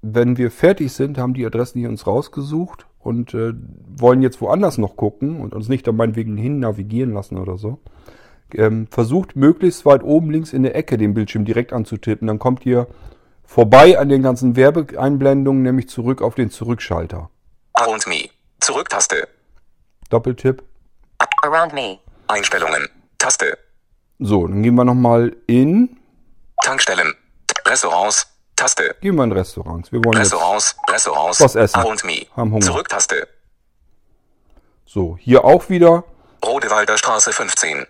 wenn 0.02 0.37
wir 0.37 0.50
fertig 0.50 0.93
sind, 0.93 1.19
haben 1.19 1.35
die 1.35 1.47
Adressen 1.47 1.81
hier 1.81 1.88
uns 1.88 2.07
rausgesucht 2.07 2.87
und 2.99 3.35
äh, 3.35 3.52
wollen 3.97 4.23
jetzt 4.23 4.40
woanders 4.40 4.78
noch 4.78 4.97
gucken 4.97 5.40
und 5.40 5.55
uns 5.55 5.69
nicht 5.69 5.87
da 5.87 5.93
meinetwegen 5.93 6.37
hin 6.37 6.61
navigieren 6.61 7.12
lassen 7.12 7.38
oder 7.38 7.57
so 7.57 7.81
ähm, 8.55 8.87
versucht 8.90 9.37
möglichst 9.37 9.85
weit 9.85 10.02
oben 10.02 10.31
links 10.31 10.52
in 10.52 10.62
der 10.62 10.75
Ecke 10.75 10.97
den 10.97 11.14
Bildschirm 11.14 11.45
direkt 11.45 11.73
anzutippen. 11.73 12.28
Dann 12.28 12.38
kommt 12.38 12.64
ihr 12.67 12.87
vorbei 13.45 13.99
an 13.99 14.09
den 14.09 14.23
ganzen 14.23 14.57
Werbeeinblendungen, 14.57 15.62
nämlich 15.62 15.88
zurück 15.88 16.23
auf 16.23 16.35
den 16.35 16.50
Zurückschalter. 16.50 17.31
Around 17.75 18.07
Me. 18.07 18.28
Zurücktaste. 18.61 19.28
Doppeltipp. 20.11 20.62
Around 21.43 21.75
me. 21.75 21.99
Einstellungen. 22.26 22.88
Taste. 23.19 23.59
So, 24.19 24.47
dann 24.47 24.62
gehen 24.62 24.75
wir 24.75 24.85
nochmal 24.85 25.37
in. 25.47 25.97
Tankstellen. 26.62 27.14
Restaurants. 27.67 28.38
Taste. 28.59 28.97
Gehen 29.00 29.15
wir 29.15 29.25
in 29.25 29.33
Restaurants. 29.33 29.93
Wir 29.93 30.05
wollen 30.05 30.19
jetzt 30.19 30.33
Restaurants. 30.33 30.77
Restaurants. 30.91 31.41
was 31.41 31.55
essen. 31.55 31.77
Around 31.77 32.05
Me. 32.05 32.27
Haben 32.37 32.53
Hunger. 32.53 32.67
Zurücktaste. 32.67 33.29
So, 34.85 35.17
hier 35.21 35.45
auch 35.45 35.69
wieder. 35.69 36.05
Rodewalder 36.45 36.99
Straße 36.99 37.33
15. 37.33 37.87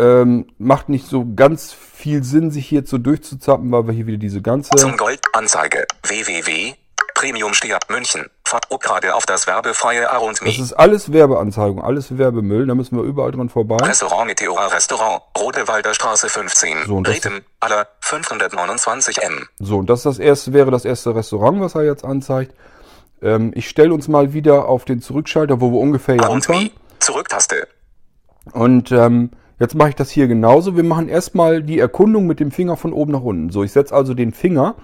Ähm, 0.00 0.46
macht 0.58 0.88
nicht 0.88 1.06
so 1.06 1.26
ganz 1.34 1.72
viel 1.72 2.22
Sinn, 2.22 2.50
sich 2.50 2.66
hier 2.66 2.86
so 2.86 2.98
durchzuzappen, 2.98 3.70
weil 3.70 3.86
wir 3.88 3.92
hier 3.94 4.06
wieder 4.06 4.16
diese 4.18 4.40
ganze. 4.40 4.70
Zum 4.76 4.96
Gold. 4.96 5.20
Anzeige. 5.32 5.86
www. 6.04 6.74
Premium 7.18 7.52
Steher. 7.52 7.80
München. 7.88 8.26
Fahrt 8.44 8.68
gerade 8.80 9.16
auf 9.16 9.26
das 9.26 9.48
werbefreie 9.48 10.08
Around 10.08 10.40
Me. 10.40 10.50
Das 10.50 10.58
ist 10.58 10.72
alles 10.72 11.12
Werbeanzeigung, 11.12 11.82
alles 11.82 12.16
Werbemüll, 12.16 12.66
da 12.66 12.76
müssen 12.76 12.96
wir 12.96 13.02
überall 13.02 13.32
dran 13.32 13.48
vorbei. 13.48 13.76
Restaurant 13.76 14.28
Meteora 14.28 14.68
Restaurant, 14.68 15.22
Rodewalder 15.36 15.94
Straße 15.94 16.28
15, 16.28 16.86
So, 16.86 16.98
Rethem, 16.98 17.40
aller 17.58 17.88
529 18.02 19.20
M. 19.22 19.48
So, 19.58 19.78
und 19.78 19.90
das 19.90 20.00
ist 20.00 20.06
das 20.06 20.18
erste, 20.20 20.52
wäre 20.52 20.70
das 20.70 20.84
erste 20.84 21.12
Restaurant, 21.12 21.60
was 21.60 21.74
er 21.74 21.82
jetzt 21.82 22.04
anzeigt. 22.04 22.54
Ähm, 23.20 23.50
ich 23.56 23.68
stelle 23.68 23.92
uns 23.92 24.06
mal 24.06 24.32
wieder 24.32 24.66
auf 24.66 24.84
den 24.84 25.02
Zurückschalter, 25.02 25.60
wo 25.60 25.72
wir 25.72 25.80
ungefähr 25.80 26.14
hier 26.14 26.24
Around 26.24 26.48
anfangen. 26.48 26.64
Me, 26.66 26.70
Zurücktaste. 27.00 27.66
Und 28.52 28.92
ähm, 28.92 29.32
jetzt 29.58 29.74
mache 29.74 29.88
ich 29.88 29.96
das 29.96 30.10
hier 30.10 30.28
genauso. 30.28 30.76
Wir 30.76 30.84
machen 30.84 31.08
erstmal 31.08 31.64
die 31.64 31.80
Erkundung 31.80 32.28
mit 32.28 32.38
dem 32.38 32.52
Finger 32.52 32.76
von 32.76 32.92
oben 32.92 33.10
nach 33.10 33.22
unten. 33.22 33.50
So, 33.50 33.64
ich 33.64 33.72
setze 33.72 33.92
also 33.92 34.14
den 34.14 34.32
Finger 34.32 34.76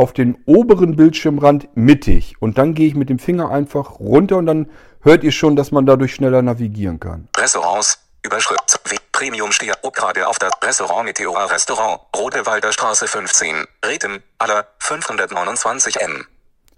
auf 0.00 0.14
den 0.14 0.42
oberen 0.46 0.96
Bildschirmrand 0.96 1.68
mittig. 1.76 2.36
Und 2.40 2.56
dann 2.56 2.72
gehe 2.72 2.88
ich 2.88 2.94
mit 2.94 3.10
dem 3.10 3.18
Finger 3.18 3.50
einfach 3.50 4.00
runter 4.00 4.38
und 4.38 4.46
dann 4.46 4.70
hört 5.02 5.22
ihr 5.24 5.30
schon, 5.30 5.56
dass 5.56 5.72
man 5.72 5.84
dadurch 5.84 6.14
schneller 6.14 6.40
navigieren 6.40 6.98
kann. 6.98 7.28
Restaurants, 7.36 7.98
Überschrift, 8.24 8.80
Premium 9.12 9.52
Steher, 9.52 9.74
gerade 9.92 10.26
auf 10.26 10.38
das 10.38 10.52
Restaurant 10.64 11.04
Meteora 11.04 11.44
Restaurant, 11.44 12.00
Rodewalder 12.16 12.72
Straße 12.72 13.06
15, 13.06 13.66
Rethem, 13.84 14.22
aller 14.38 14.68
529 14.78 16.00
M. 16.00 16.24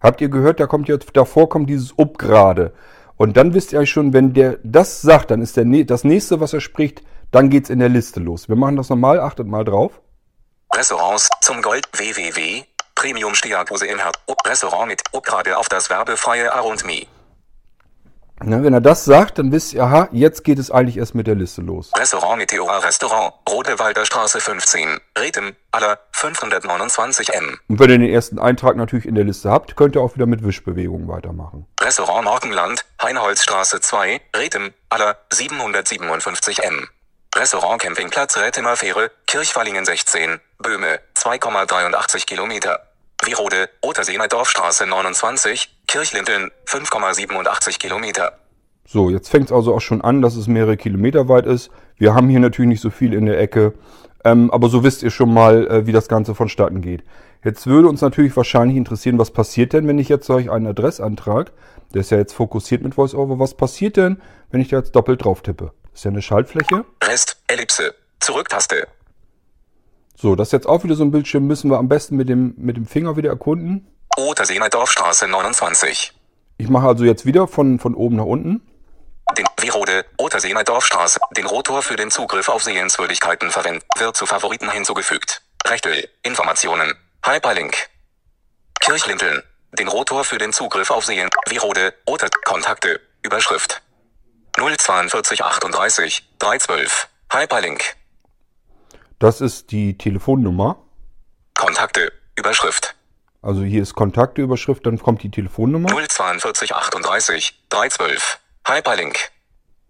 Habt 0.01 0.21
ihr 0.21 0.29
gehört, 0.29 0.59
da 0.59 0.67
kommt 0.67 0.89
jetzt, 0.89 1.11
davor 1.13 1.49
kommt 1.49 1.71
dieses 1.71 1.97
Up 1.97 2.19
gerade. 2.19 2.75
Und 3.17 3.37
dann 3.37 3.55
wisst 3.55 3.73
ihr 3.73 3.87
schon, 3.87 4.13
wenn 4.13 4.33
der 4.33 4.59
das 4.65 5.01
sagt, 5.01 5.31
dann 5.31 5.43
ist 5.43 5.57
der, 5.57 5.65
das 5.85 6.03
nächste, 6.03 6.41
was 6.41 6.55
er 6.55 6.61
spricht, 6.61 7.03
dann 7.31 7.51
geht's 7.51 7.71
in 7.71 7.79
der 7.79 7.89
Liste 7.89 8.19
los. 8.19 8.49
Wir 8.49 8.57
machen 8.57 8.75
das 8.75 8.89
nochmal, 8.89 9.21
achtet 9.21 9.47
mal 9.47 9.65
drauf. 9.65 10.01
Restaurants, 10.75 11.29
zum 11.41 11.63
Gold, 11.63 11.87
www, 11.93 12.65
Premium 12.95 13.35
Steherpose 13.35 13.87
im 13.87 13.99
Herz, 13.99 14.19
Restaurant 14.47 14.89
mit, 14.89 15.03
gerade 15.23 15.57
auf 15.57 15.69
das 15.69 15.91
werbefreie 15.91 16.53
Around 16.53 16.85
Me. 16.85 17.07
Ne, 18.45 18.65
wenn 18.65 18.75
er 18.75 18.81
das 18.81 19.05
sagt, 19.05 19.39
dann 19.39 19.53
wisst 19.53 19.73
ihr, 19.73 19.85
aha, 19.85 20.09
jetzt 20.11 20.43
geht 20.43 20.59
es 20.59 20.71
eigentlich 20.71 20.97
erst 20.97 21.15
mit 21.15 21.27
der 21.27 21.37
Liste 21.37 21.63
los. 21.63 21.93
Restaurant 21.97 22.39
Meteora 22.39 22.79
Restaurant, 22.79 23.35
Rodewalder 23.49 24.05
Straße 24.05 24.41
15, 24.41 24.99
Rethem, 25.17 25.55
aller 25.71 25.99
529 26.13 27.33
M. 27.35 27.59
Und 27.69 27.79
wenn 27.79 27.91
ihr 27.91 27.99
den 27.99 28.11
ersten 28.11 28.41
Eintrag 28.41 28.77
natürlich 28.77 29.07
in 29.07 29.15
der 29.15 29.25
Liste 29.25 29.51
habt, 29.51 29.77
könnt 29.77 29.95
ihr 29.95 30.01
auch 30.01 30.15
wieder 30.17 30.27
mit 30.27 30.45
Wischbewegungen 30.45 31.07
weitermachen. 31.07 31.67
Restaurant 31.81 32.25
Morgenland, 32.25 32.85
Heinholzstraße 33.01 33.81
2, 33.81 34.21
Rethem, 34.35 34.73
aller 34.89 35.19
757 35.31 36.65
M. 36.65 36.89
Restaurant 37.35 37.81
Campingplatz 37.81 38.37
Rethemer 38.37 38.77
Fähre, 38.77 39.11
Kirchwallingen 39.27 39.87
16, 39.87 40.39
Böhme, 40.59 41.01
2,83 41.17 42.27
Kilometer. 42.27 42.81
Wirode, 43.25 43.71
Oterseener 43.81 44.29
Dorfstraße 44.29 44.87
29, 44.87 45.75
Kirchlinteln, 45.87 46.51
5,87 46.67 47.79
Kilometer. 47.79 48.33
So, 48.87 49.09
jetzt 49.09 49.31
fängt 49.31 49.47
es 49.47 49.53
also 49.53 49.75
auch 49.75 49.81
schon 49.81 50.03
an, 50.03 50.21
dass 50.21 50.37
es 50.37 50.47
mehrere 50.47 50.77
Kilometer 50.77 51.31
weit 51.31 51.47
ist. 51.47 51.71
Wir 51.97 52.15
haben 52.15 52.29
hier 52.29 52.39
natürlich 52.39 52.69
nicht 52.69 52.83
so 52.83 52.91
viel 52.91 53.15
in 53.15 53.25
der 53.25 53.41
Ecke, 53.41 53.73
ähm, 54.27 54.51
aber 54.51 54.69
so 54.69 54.85
wisst 54.85 55.03
ihr 55.03 55.11
schon 55.11 55.33
mal, 55.33 55.67
äh, 55.69 55.87
wie 55.87 55.93
das 55.93 56.09
Ganze 56.09 56.35
vonstatten 56.35 56.83
geht. 56.83 57.03
Jetzt 57.43 57.67
würde 57.67 57.89
uns 57.89 58.03
natürlich 58.03 58.37
wahrscheinlich 58.37 58.77
interessieren, 58.77 59.19
was 59.19 59.31
passiert 59.31 59.73
denn, 59.73 59.89
wenn 59.89 59.99
ich 59.99 60.11
jetzt 60.11 60.27
solch 60.27 60.51
einen 60.51 60.67
Adressantrag, 60.67 61.53
der 61.95 62.03
ist 62.03 62.11
ja 62.11 62.19
jetzt 62.19 62.35
fokussiert 62.35 62.83
mit 62.83 62.99
VoiceOver, 62.99 63.39
was 63.39 63.55
passiert 63.55 63.97
denn, 63.97 64.21
wenn 64.51 64.61
ich 64.61 64.69
da 64.69 64.77
jetzt 64.77 64.95
doppelt 64.95 65.25
drauf 65.25 65.41
tippe? 65.41 65.73
Das 65.93 66.01
ist 66.01 66.05
ja 66.05 66.11
eine 66.11 66.23
Schaltfläche. 66.23 66.85
Rest, 67.03 67.37
Ellipse, 67.47 67.95
Zurücktaste. 68.21 68.89
So, 70.17 70.37
das 70.37 70.49
ist 70.49 70.53
jetzt 70.53 70.67
auch 70.67 70.85
wieder 70.85 70.95
so 70.95 71.05
ein 71.05 71.11
Bildschirm, 71.11 71.47
müssen 71.47 71.71
wir 71.71 71.79
am 71.79 71.89
besten 71.89 72.17
mit 72.17 72.29
dem, 72.29 72.55
mit 72.57 72.77
dem 72.77 72.87
Finger 72.87 73.17
wieder 73.17 73.31
erkunden. 73.31 73.87
Oterseener 74.17 74.69
Dorfstraße 74.69 75.27
29. 75.27 76.13
Ich 76.59 76.69
mache 76.69 76.87
also 76.87 77.05
jetzt 77.05 77.27
wieder 77.27 77.49
von, 77.49 77.79
von 77.79 77.95
oben 77.95 78.17
nach 78.17 78.25
unten. 78.25 78.63
Den 79.37 79.47
Wirode, 79.61 80.05
Otterseener 80.19 80.65
Dorfstraße, 80.65 81.19
den 81.37 81.47
Rotor 81.47 81.83
für 81.83 81.97
den 81.97 82.11
Zugriff 82.11 82.49
auf 82.49 82.63
Sehenswürdigkeiten 82.63 83.51
verwendet, 83.51 83.85
wird 83.97 84.17
zu 84.17 84.27
Favoriten 84.27 84.71
hinzugefügt. 84.71 85.43
Rechtel, 85.67 86.09
Informationen, 86.23 86.95
Hyperlink. 87.25 87.89
Kirchlinteln, 88.81 89.43
den 89.79 89.89
Rotor 89.89 90.25
für 90.25 90.39
den 90.39 90.53
Zugriff 90.53 90.91
auf 90.91 91.05
Sehen, 91.05 91.31
Wirode, 91.49 91.95
Otter, 92.05 92.29
Kontakte, 92.45 93.01
Überschrift. 93.23 93.83
04238 94.57 96.23
312, 96.39 97.09
Hyperlink. 97.33 97.97
Das 99.19 99.41
ist 99.41 99.71
die 99.71 99.97
Telefonnummer. 99.97 100.79
Kontakte, 101.55 102.13
Überschrift. 102.37 102.95
Also 103.41 103.63
hier 103.63 103.83
ist 103.83 103.95
Kontakteüberschrift, 103.95 104.85
dann 104.87 104.99
kommt 104.99 105.23
die 105.23 105.31
Telefonnummer. 105.31 105.89
04238 105.89 107.65
312, 107.71 108.39
Hyperlink. 108.67 109.31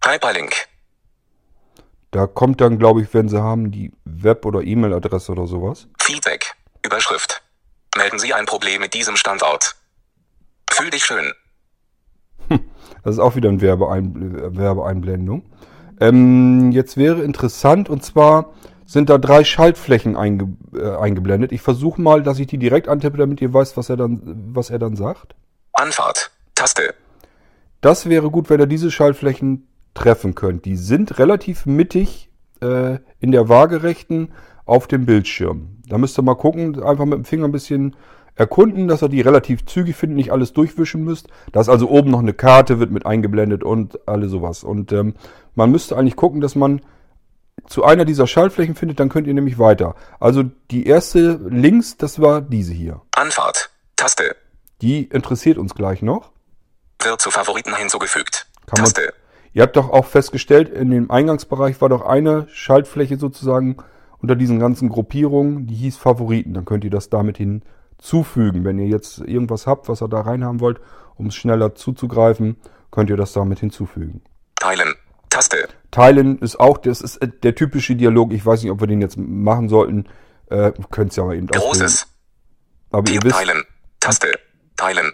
Hyperlink. 0.05 0.67
Da 2.11 2.27
kommt 2.27 2.61
dann, 2.61 2.77
glaube 2.77 3.01
ich, 3.01 3.13
wenn 3.13 3.27
Sie 3.27 3.41
haben, 3.41 3.71
die 3.71 3.91
Web- 4.05 4.45
oder 4.45 4.61
E-Mail-Adresse 4.61 5.31
oder 5.31 5.47
sowas. 5.47 5.87
Feedback. 5.99 6.53
Überschrift. 6.85 7.41
Melden 7.95 8.19
Sie 8.19 8.33
ein 8.33 8.45
Problem 8.45 8.81
mit 8.81 8.93
diesem 8.93 9.15
Standort. 9.15 9.75
Fühl 10.69 10.89
dich 10.89 11.05
schön. 11.05 11.33
Das 13.03 13.15
ist 13.15 13.19
auch 13.19 13.35
wieder 13.35 13.49
eine 13.49 13.61
Werbeein 13.61 14.55
Werbeeinblendung. 14.57 15.43
Ähm, 15.99 16.71
jetzt 16.71 16.97
wäre 16.97 17.21
interessant, 17.21 17.89
und 17.89 18.03
zwar 18.03 18.51
sind 18.85 19.09
da 19.09 19.17
drei 19.17 19.43
Schaltflächen 19.43 20.15
einge 20.15 20.55
äh, 20.75 20.95
eingeblendet. 20.95 21.51
Ich 21.51 21.61
versuche 21.61 22.01
mal, 22.01 22.23
dass 22.23 22.39
ich 22.39 22.47
die 22.47 22.57
direkt 22.57 22.87
antippe, 22.87 23.17
damit 23.17 23.41
ihr 23.41 23.53
weißt, 23.53 23.77
was 23.77 23.89
er 23.89 23.97
dann, 23.97 24.21
was 24.53 24.69
er 24.69 24.79
dann 24.79 24.95
sagt. 24.95 25.35
Anfahrt. 25.73 26.31
Taste. 26.55 26.93
Das 27.81 28.07
wäre 28.07 28.29
gut, 28.29 28.49
wenn 28.49 28.59
ihr 28.59 28.67
diese 28.67 28.91
Schaltflächen 28.91 29.67
treffen 29.93 30.35
könnt. 30.35 30.65
Die 30.65 30.75
sind 30.77 31.19
relativ 31.19 31.65
mittig 31.65 32.29
äh, 32.61 32.99
in 33.19 33.31
der 33.31 33.49
Waagerechten 33.49 34.31
auf 34.65 34.87
dem 34.87 35.05
Bildschirm. 35.05 35.77
Da 35.87 35.97
müsst 35.97 36.17
ihr 36.17 36.21
mal 36.21 36.35
gucken, 36.35 36.81
einfach 36.81 37.05
mit 37.05 37.17
dem 37.17 37.25
Finger 37.25 37.45
ein 37.45 37.51
bisschen 37.51 37.95
erkunden, 38.35 38.87
dass 38.87 39.01
ihr 39.01 39.09
die 39.09 39.21
relativ 39.21 39.65
zügig 39.65 39.95
findet, 39.95 40.17
nicht 40.17 40.31
alles 40.31 40.53
durchwischen 40.53 41.03
müsst. 41.03 41.27
Da 41.51 41.61
ist 41.61 41.69
also 41.69 41.89
oben 41.89 42.11
noch 42.11 42.19
eine 42.19 42.33
Karte, 42.33 42.79
wird 42.79 42.91
mit 42.91 43.05
eingeblendet 43.05 43.63
und 43.63 44.07
alles 44.07 44.31
sowas. 44.31 44.63
Und 44.63 44.91
ähm, 44.91 45.13
man 45.55 45.71
müsste 45.71 45.97
eigentlich 45.97 46.15
gucken, 46.15 46.41
dass 46.41 46.55
man 46.55 46.81
zu 47.67 47.83
einer 47.83 48.05
dieser 48.05 48.27
Schaltflächen 48.27 48.75
findet, 48.75 48.99
dann 48.99 49.09
könnt 49.09 49.27
ihr 49.27 49.33
nämlich 49.33 49.59
weiter. 49.59 49.95
Also 50.19 50.43
die 50.71 50.87
erste 50.87 51.39
links, 51.47 51.97
das 51.97 52.19
war 52.19 52.41
diese 52.41 52.73
hier. 52.73 53.01
Anfahrt. 53.15 53.69
Taste. 53.95 54.35
Die 54.81 55.03
interessiert 55.03 55.57
uns 55.57 55.75
gleich 55.75 56.01
noch. 56.01 56.31
Wird 57.01 57.21
zu 57.21 57.31
Favoriten 57.31 57.75
hinzugefügt. 57.75 58.47
Kann 58.65 58.77
man- 58.81 58.85
Taste. 58.85 59.13
Ihr 59.53 59.61
habt 59.61 59.75
doch 59.75 59.91
auch 59.91 60.05
festgestellt, 60.05 60.69
in 60.69 60.89
dem 60.89 61.11
Eingangsbereich 61.11 61.79
war 61.79 61.87
doch 61.87 62.01
eine 62.03 62.47
Schaltfläche 62.49 63.17
sozusagen 63.17 63.77
unter 64.17 64.35
diesen 64.35 64.59
ganzen 64.59 64.89
Gruppierungen, 64.89 65.67
die 65.67 65.75
hieß 65.75 65.97
Favoriten. 65.97 66.55
Dann 66.55 66.65
könnt 66.65 66.83
ihr 66.83 66.89
das 66.89 67.09
damit 67.09 67.37
hinzufügen. 68.03 68.65
Wenn 68.65 68.79
ihr 68.79 68.87
jetzt 68.87 69.19
irgendwas 69.19 69.65
habt, 69.65 69.87
was 69.87 70.01
ihr 70.01 70.07
da 70.07 70.21
reinhaben 70.21 70.59
wollt, 70.59 70.79
um 71.15 71.27
es 71.27 71.35
schneller 71.35 71.75
zuzugreifen, 71.75 72.57
könnt 72.91 73.09
ihr 73.09 73.17
das 73.17 73.33
damit 73.33 73.59
hinzufügen. 73.59 74.21
Teilen. 74.55 74.93
Taste. 75.29 75.67
Teilen 75.89 76.37
ist 76.39 76.59
auch, 76.59 76.77
das 76.77 77.01
ist 77.01 77.17
äh, 77.17 77.27
der 77.27 77.55
typische 77.55 77.95
Dialog. 77.95 78.33
Ich 78.33 78.45
weiß 78.45 78.61
nicht, 78.61 78.71
ob 78.71 78.81
wir 78.81 78.87
den 78.87 79.01
jetzt 79.01 79.17
machen 79.17 79.67
sollten. 79.67 80.07
Äh, 80.49 80.73
könnt 80.91 81.11
es 81.11 81.15
ja 81.15 81.23
mal 81.23 81.35
eben. 81.35 81.47
Großes. 81.47 82.07
Aber 82.91 83.09
ihr 83.11 83.23
wisst, 83.23 83.35
teilen. 83.35 83.63
Taste. 83.99 84.31
Teilen. 84.75 85.11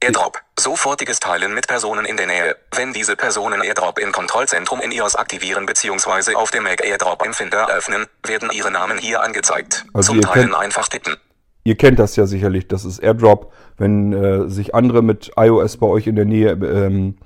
Airdrop. 0.00 0.38
Sofortiges 0.58 1.20
Teilen 1.20 1.54
mit 1.54 1.66
Personen 1.66 2.04
in 2.04 2.18
der 2.18 2.26
Nähe. 2.26 2.56
Wenn 2.74 2.92
diese 2.92 3.16
Personen 3.16 3.62
Airdrop 3.62 3.98
im 3.98 4.12
Kontrollzentrum 4.12 4.82
in 4.82 4.92
iOS 4.92 5.16
aktivieren 5.16 5.64
bzw. 5.64 6.34
auf 6.34 6.50
dem 6.50 6.64
Mac 6.64 6.84
Airdrop 6.84 7.24
Empfinder 7.24 7.68
öffnen, 7.70 8.06
werden 8.22 8.50
ihre 8.50 8.70
Namen 8.70 8.98
hier 8.98 9.22
angezeigt. 9.22 9.86
Also 9.94 10.12
Zum 10.12 10.16
ihr 10.18 10.22
Teilen 10.22 10.54
einfach 10.54 10.88
tippen. 10.88 11.16
Ihr 11.66 11.76
kennt 11.76 11.98
das 11.98 12.16
ja 12.16 12.26
sicherlich. 12.26 12.68
Das 12.68 12.84
ist 12.84 13.00
AirDrop. 13.00 13.52
Wenn 13.76 14.12
äh, 14.12 14.48
sich 14.48 14.74
andere 14.74 15.02
mit 15.02 15.32
iOS 15.36 15.76
bei 15.78 15.86
euch 15.86 16.06
in 16.06 16.14
der 16.16 16.24
Nähe 16.24 16.52
ähm, 16.52 17.16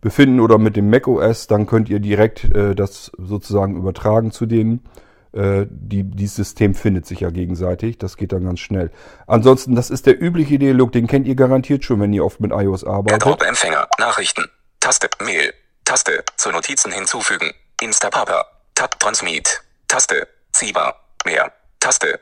befinden 0.00 0.40
oder 0.40 0.58
mit 0.58 0.76
dem 0.76 0.88
macOS, 0.88 1.48
dann 1.48 1.66
könnt 1.66 1.88
ihr 1.90 1.98
direkt 1.98 2.44
äh, 2.54 2.74
das 2.74 3.10
sozusagen 3.18 3.76
übertragen 3.76 4.30
zu 4.30 4.46
denen. 4.46 4.88
Äh, 5.32 5.66
die, 5.68 6.04
dieses 6.04 6.36
System 6.36 6.74
findet 6.74 7.04
sich 7.04 7.20
ja 7.20 7.30
gegenseitig. 7.30 7.98
Das 7.98 8.16
geht 8.16 8.32
dann 8.32 8.44
ganz 8.44 8.60
schnell. 8.60 8.92
Ansonsten, 9.26 9.74
das 9.74 9.90
ist 9.90 10.06
der 10.06 10.22
übliche 10.22 10.58
Dialog, 10.58 10.92
den 10.92 11.08
kennt 11.08 11.26
ihr 11.26 11.34
garantiert 11.34 11.84
schon, 11.84 12.00
wenn 12.00 12.12
ihr 12.12 12.24
oft 12.24 12.40
mit 12.40 12.52
iOS 12.52 12.84
arbeitet. 12.84 13.24
Airdrop 13.24 13.42
Empfänger. 13.42 13.88
Nachrichten. 13.98 14.44
Taste. 14.78 15.08
Mail. 15.24 15.52
Taste. 15.84 16.22
Zu 16.36 16.50
Notizen 16.52 16.92
hinzufügen. 16.92 17.50
Instapapa. 17.82 18.46
Tab 18.76 18.98
Transmit. 19.00 19.62
Taste. 19.88 20.28
Ziba. 20.52 20.94
Mehr. 21.26 21.52
Taste. 21.80 22.20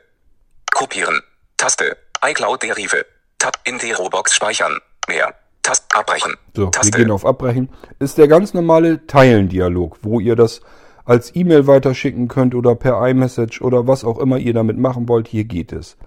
Kopieren. 0.73 1.21
Taste. 1.59 1.97
iCloud 2.25 2.63
Derive. 2.63 3.05
Tab 3.37 3.59
in 3.65 3.77
die 3.79 3.91
Robox 3.91 4.33
speichern. 4.33 4.79
Mehr. 5.09 5.33
Taste. 5.61 5.85
Abbrechen. 5.93 6.35
So, 6.55 6.67
wir 6.67 6.71
Taste. 6.71 6.97
gehen 6.97 7.11
auf 7.11 7.25
Abbrechen. 7.25 7.69
Ist 7.99 8.17
der 8.17 8.29
ganz 8.29 8.53
normale 8.53 9.05
Teilen-Dialog, 9.07 9.97
wo 10.01 10.21
ihr 10.21 10.37
das 10.37 10.61
als 11.03 11.35
E-Mail 11.35 11.67
weiterschicken 11.67 12.29
könnt 12.29 12.55
oder 12.55 12.75
per 12.75 13.05
iMessage 13.05 13.61
oder 13.61 13.87
was 13.87 14.05
auch 14.05 14.19
immer 14.19 14.37
ihr 14.37 14.53
damit 14.53 14.77
machen 14.77 15.09
wollt. 15.09 15.27
Hier 15.27 15.43
geht 15.43 15.73
es. 15.73 15.97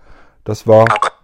Das 0.44 0.66
war, 0.66 0.90
Ab. 0.90 1.20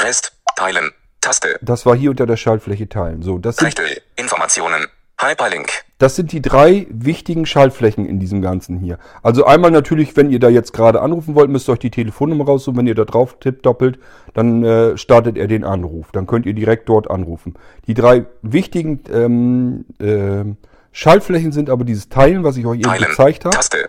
Rest. 0.00 0.32
Teilen. 0.56 0.90
Taste. 1.20 1.58
das 1.60 1.84
war 1.84 1.94
hier 1.94 2.10
unter 2.10 2.24
der 2.24 2.38
Schaltfläche 2.38 2.88
Teilen. 2.88 3.20
So, 3.20 3.36
das 3.36 3.56
sind, 3.56 3.66
Rechtel. 3.66 4.00
Informationen. 4.16 4.86
Hyperlink. 5.20 5.68
Das 6.02 6.16
sind 6.16 6.32
die 6.32 6.42
drei 6.42 6.88
wichtigen 6.90 7.46
Schaltflächen 7.46 8.06
in 8.06 8.18
diesem 8.18 8.42
Ganzen 8.42 8.76
hier. 8.76 8.98
Also 9.22 9.44
einmal 9.44 9.70
natürlich, 9.70 10.16
wenn 10.16 10.30
ihr 10.30 10.40
da 10.40 10.48
jetzt 10.48 10.72
gerade 10.72 11.00
anrufen 11.00 11.36
wollt, 11.36 11.48
müsst 11.48 11.68
ihr 11.68 11.74
euch 11.74 11.78
die 11.78 11.92
Telefonnummer 11.92 12.44
raussuchen. 12.44 12.76
Wenn 12.76 12.88
ihr 12.88 12.96
da 12.96 13.04
drauf 13.04 13.36
tippt 13.38 13.64
doppelt, 13.64 14.00
dann 14.34 14.64
äh, 14.64 14.98
startet 14.98 15.38
er 15.38 15.46
den 15.46 15.62
Anruf. 15.62 16.10
Dann 16.10 16.26
könnt 16.26 16.44
ihr 16.44 16.54
direkt 16.54 16.88
dort 16.88 17.08
anrufen. 17.08 17.54
Die 17.86 17.94
drei 17.94 18.26
wichtigen 18.42 18.98
ähm, 19.12 19.84
ähm, 20.00 20.56
Schaltflächen 20.90 21.52
sind 21.52 21.70
aber 21.70 21.84
dieses 21.84 22.08
Teilen, 22.08 22.42
was 22.42 22.56
ich 22.56 22.66
euch 22.66 22.80
eben 22.80 22.98
gezeigt 22.98 23.44
habe. 23.44 23.54
Taste. 23.54 23.88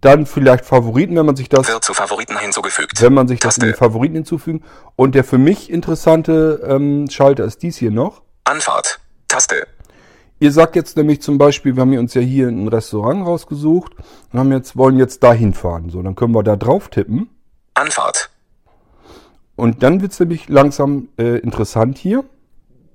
Dann 0.00 0.26
vielleicht 0.26 0.64
Favoriten, 0.64 1.16
wenn 1.16 1.26
man 1.26 1.34
sich 1.34 1.48
das, 1.48 1.66
Wird 1.66 1.82
zu 1.82 1.92
Favoriten 1.92 2.38
hinzugefügt. 2.38 3.02
wenn 3.02 3.12
man 3.12 3.26
sich 3.26 3.40
das 3.40 3.58
in 3.58 3.64
Taste. 3.64 3.78
Favoriten 3.78 4.14
hinzufügen. 4.14 4.62
Und 4.94 5.16
der 5.16 5.24
für 5.24 5.38
mich 5.38 5.72
interessante 5.72 6.64
ähm, 6.68 7.10
Schalter 7.10 7.44
ist 7.44 7.64
dies 7.64 7.76
hier 7.78 7.90
noch. 7.90 8.22
Anfahrt. 8.44 9.00
Taste. 9.26 9.66
Ihr 10.40 10.52
sagt 10.52 10.76
jetzt 10.76 10.96
nämlich 10.96 11.20
zum 11.20 11.36
Beispiel, 11.36 11.74
wir 11.74 11.80
haben 11.80 11.96
uns 11.98 12.14
ja 12.14 12.20
hier 12.20 12.48
ein 12.48 12.68
Restaurant 12.68 13.26
rausgesucht 13.26 13.92
und 14.32 14.38
haben 14.38 14.52
jetzt, 14.52 14.76
wollen 14.76 14.98
jetzt 14.98 15.22
dahin 15.22 15.52
fahren. 15.52 15.90
So, 15.90 16.00
dann 16.02 16.14
können 16.14 16.32
wir 16.32 16.44
da 16.44 16.56
drauf 16.56 16.88
tippen. 16.88 17.28
Anfahrt. 17.74 18.30
Und 19.56 19.82
dann 19.82 20.00
wird's 20.00 20.20
nämlich 20.20 20.48
langsam 20.48 21.08
äh, 21.18 21.38
interessant 21.38 21.98
hier. 21.98 22.24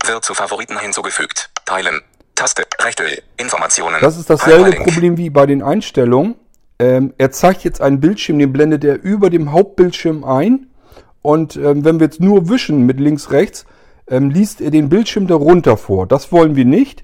Wird 0.06 0.24
zu 0.24 0.34
Favoriten 0.34 0.80
hinzugefügt. 0.80 1.50
Teilen. 1.66 2.02
Taste. 2.36 2.64
Rechtel. 2.80 3.22
Informationen. 3.38 3.98
Das 4.00 4.18
ist 4.18 4.30
dasselbe. 4.30 4.72
Problem 4.78 5.18
wie 5.18 5.30
bei 5.30 5.46
den 5.46 5.62
Einstellungen. 5.62 6.36
Ähm, 6.80 7.14
er 7.18 7.32
zeigt 7.32 7.66
jetzt 7.66 7.82
einen 7.82 8.00
Bildschirm, 8.00 8.40
den 8.40 8.54
blendet 8.54 8.84
er 8.86 9.02
über 9.02 9.30
dem 9.30 9.52
Hauptbildschirm 9.52 10.24
ein. 10.24 10.68
Und 11.22 11.58
ähm, 11.58 11.84
wenn 11.84 12.00
wir 12.00 12.08
jetzt 12.08 12.22
nur 12.22 12.50
wischen 12.50 12.86
mit 12.86 13.00
links, 13.00 13.32
rechts, 13.32 13.66
ähm, 14.08 14.30
liest 14.30 14.62
er 14.62 14.72
den 14.72 14.90
Bildschirm 14.90 15.28
darunter 15.28 15.78
vor. 15.78 16.08
Das 16.08 16.32
wollen 16.32 16.56
wir 16.56 16.66
nicht. 16.66 17.04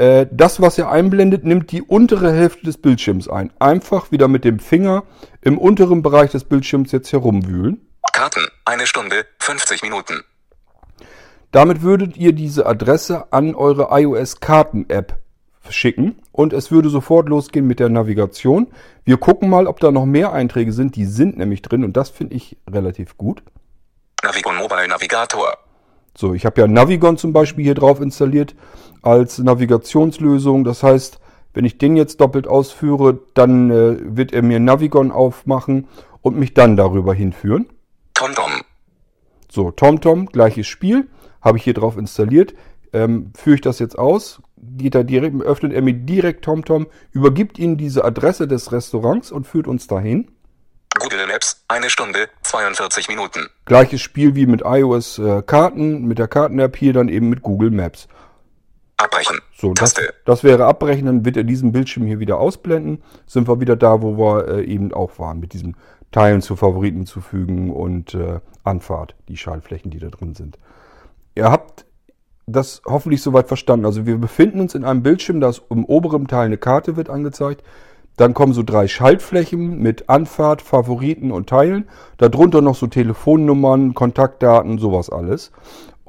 Äh, 0.00 0.28
das, 0.30 0.62
was 0.62 0.78
er 0.78 0.90
einblendet, 0.90 1.44
nimmt 1.44 1.72
die 1.72 1.82
untere 1.82 2.32
Hälfte 2.32 2.64
des 2.64 2.78
Bildschirms 2.78 3.28
ein. 3.28 3.52
Einfach 3.58 4.10
wieder 4.10 4.28
mit 4.28 4.46
dem 4.46 4.58
Finger 4.58 5.02
im 5.42 5.58
unteren 5.58 6.00
Bereich 6.00 6.30
des 6.30 6.44
Bildschirms 6.44 6.90
jetzt 6.92 7.12
herumwühlen. 7.12 7.86
Karten. 8.14 8.46
Eine 8.64 8.86
Stunde. 8.86 9.26
50 9.40 9.82
Minuten. 9.82 10.22
Damit 11.50 11.82
würdet 11.82 12.16
ihr 12.16 12.32
diese 12.32 12.64
Adresse 12.64 13.30
an 13.30 13.54
eure 13.54 13.88
iOS-Karten-App 13.90 15.18
schicken 15.68 16.22
und 16.32 16.54
es 16.54 16.70
würde 16.70 16.88
sofort 16.88 17.28
losgehen 17.28 17.66
mit 17.66 17.78
der 17.78 17.90
Navigation. 17.90 18.68
Wir 19.04 19.18
gucken 19.18 19.50
mal, 19.50 19.66
ob 19.66 19.80
da 19.80 19.90
noch 19.90 20.06
mehr 20.06 20.32
Einträge 20.32 20.72
sind. 20.72 20.96
Die 20.96 21.04
sind 21.04 21.36
nämlich 21.36 21.60
drin 21.60 21.84
und 21.84 21.98
das 21.98 22.08
finde 22.08 22.36
ich 22.36 22.56
relativ 22.70 23.18
gut. 23.18 23.42
Navigon 24.22 24.56
Mobile 24.56 24.88
Navigator. 24.88 25.58
So, 26.16 26.32
ich 26.32 26.46
habe 26.46 26.60
ja 26.60 26.66
Navigon 26.66 27.18
zum 27.18 27.34
Beispiel 27.34 27.64
hier 27.64 27.74
drauf 27.74 28.00
installiert 28.00 28.54
als 29.02 29.38
Navigationslösung. 29.38 30.64
Das 30.64 30.82
heißt, 30.82 31.20
wenn 31.52 31.64
ich 31.64 31.78
den 31.78 31.96
jetzt 31.96 32.20
doppelt 32.20 32.46
ausführe, 32.46 33.18
dann 33.34 33.70
äh, 33.70 33.96
wird 34.16 34.32
er 34.32 34.42
mir 34.42 34.60
Navigon 34.60 35.10
aufmachen 35.10 35.88
und 36.22 36.36
mich 36.36 36.54
dann 36.54 36.76
darüber 36.76 37.14
hinführen. 37.14 37.66
TomTom. 38.14 38.52
So, 39.50 39.70
TomTom, 39.70 40.26
gleiches 40.26 40.66
Spiel, 40.66 41.08
habe 41.40 41.58
ich 41.58 41.64
hier 41.64 41.74
drauf 41.74 41.96
installiert. 41.96 42.54
Ähm, 42.92 43.32
führe 43.36 43.54
ich 43.54 43.60
das 43.60 43.78
jetzt 43.78 43.98
aus, 43.98 44.42
geht 44.56 44.94
er 44.94 45.04
direkt, 45.04 45.40
öffnet 45.42 45.72
er 45.72 45.82
mir 45.82 45.94
direkt 45.94 46.44
TomTom, 46.44 46.86
übergibt 47.12 47.58
Ihnen 47.58 47.76
diese 47.76 48.04
Adresse 48.04 48.48
des 48.48 48.72
Restaurants 48.72 49.30
und 49.30 49.46
führt 49.46 49.68
uns 49.68 49.86
dahin. 49.86 50.30
Google 50.98 51.26
Maps. 51.28 51.64
Eine 51.68 51.88
Stunde. 51.88 52.28
42 52.42 53.08
Minuten. 53.08 53.48
Gleiches 53.64 54.00
Spiel 54.00 54.34
wie 54.34 54.46
mit 54.46 54.62
iOS 54.64 55.18
äh, 55.18 55.42
Karten, 55.42 56.04
mit 56.06 56.18
der 56.18 56.28
Karten-App 56.28 56.76
hier 56.76 56.92
dann 56.92 57.08
eben 57.08 57.28
mit 57.28 57.42
Google 57.42 57.70
Maps. 57.70 58.08
Abbrechen. 59.00 59.38
So, 59.56 59.72
das, 59.74 59.94
das 60.24 60.44
wäre 60.44 60.66
abbrechen, 60.66 61.06
dann 61.06 61.24
wird 61.24 61.36
er 61.36 61.44
diesen 61.44 61.72
Bildschirm 61.72 62.06
hier 62.06 62.20
wieder 62.20 62.38
ausblenden. 62.38 63.02
Sind 63.26 63.48
wir 63.48 63.60
wieder 63.60 63.76
da, 63.76 64.02
wo 64.02 64.16
wir 64.16 64.48
äh, 64.48 64.64
eben 64.64 64.92
auch 64.92 65.18
waren, 65.18 65.40
mit 65.40 65.52
diesem 65.52 65.74
Teilen 66.12 66.42
zu 66.42 66.56
Favoriten 66.56 67.06
zufügen 67.06 67.70
und 67.70 68.14
äh, 68.14 68.40
Anfahrt, 68.64 69.14
die 69.28 69.36
Schaltflächen, 69.36 69.90
die 69.90 69.98
da 69.98 70.08
drin 70.08 70.34
sind. 70.34 70.58
Ihr 71.34 71.50
habt 71.50 71.86
das 72.46 72.82
hoffentlich 72.84 73.22
soweit 73.22 73.48
verstanden. 73.48 73.86
Also 73.86 74.06
wir 74.06 74.18
befinden 74.18 74.60
uns 74.60 74.74
in 74.74 74.84
einem 74.84 75.02
Bildschirm, 75.02 75.40
da 75.40 75.52
im 75.70 75.84
oberen 75.84 76.26
Teil 76.26 76.46
eine 76.46 76.58
Karte 76.58 76.96
wird 76.96 77.10
angezeigt. 77.10 77.62
Dann 78.16 78.34
kommen 78.34 78.52
so 78.52 78.62
drei 78.62 78.86
Schaltflächen 78.86 79.78
mit 79.78 80.08
Anfahrt, 80.10 80.60
Favoriten 80.62 81.30
und 81.30 81.48
Teilen. 81.48 81.88
Darunter 82.18 82.60
noch 82.60 82.74
so 82.74 82.86
Telefonnummern, 82.86 83.94
Kontaktdaten, 83.94 84.78
sowas 84.78 85.10
alles. 85.10 85.52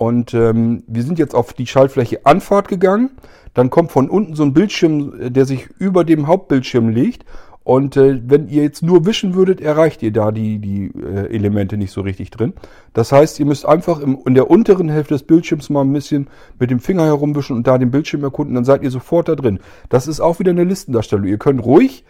Und 0.01 0.33
ähm, 0.33 0.81
wir 0.87 1.03
sind 1.03 1.19
jetzt 1.19 1.35
auf 1.35 1.53
die 1.53 1.67
Schaltfläche 1.67 2.25
Anfahrt 2.25 2.67
gegangen. 2.67 3.11
Dann 3.53 3.69
kommt 3.69 3.91
von 3.91 4.09
unten 4.09 4.33
so 4.33 4.41
ein 4.41 4.51
Bildschirm, 4.51 5.13
äh, 5.21 5.29
der 5.29 5.45
sich 5.45 5.69
über 5.77 6.03
dem 6.03 6.25
Hauptbildschirm 6.25 6.89
legt. 6.89 7.23
Und 7.63 7.95
äh, 7.95 8.19
wenn 8.25 8.47
ihr 8.49 8.63
jetzt 8.63 8.81
nur 8.81 9.05
wischen 9.05 9.35
würdet, 9.35 9.61
erreicht 9.61 10.01
ihr 10.01 10.11
da 10.11 10.31
die, 10.31 10.57
die 10.57 10.91
äh, 10.99 11.33
Elemente 11.33 11.77
nicht 11.77 11.91
so 11.91 12.01
richtig 12.01 12.31
drin. 12.31 12.53
Das 12.93 13.11
heißt, 13.11 13.39
ihr 13.39 13.45
müsst 13.45 13.65
einfach 13.67 13.99
im, 13.99 14.17
in 14.25 14.33
der 14.33 14.49
unteren 14.49 14.89
Hälfte 14.89 15.13
des 15.13 15.23
Bildschirms 15.23 15.69
mal 15.69 15.81
ein 15.81 15.93
bisschen 15.93 16.27
mit 16.59 16.71
dem 16.71 16.79
Finger 16.79 17.05
herumwischen 17.05 17.55
und 17.55 17.67
da 17.67 17.77
den 17.77 17.91
Bildschirm 17.91 18.23
erkunden, 18.23 18.55
dann 18.55 18.65
seid 18.65 18.81
ihr 18.83 18.89
sofort 18.89 19.27
da 19.27 19.35
drin. 19.35 19.59
Das 19.89 20.07
ist 20.07 20.19
auch 20.21 20.39
wieder 20.39 20.51
eine 20.51 20.63
Listendarstellung. 20.63 21.25
Ihr 21.27 21.37
könnt 21.37 21.63
ruhig 21.63 22.03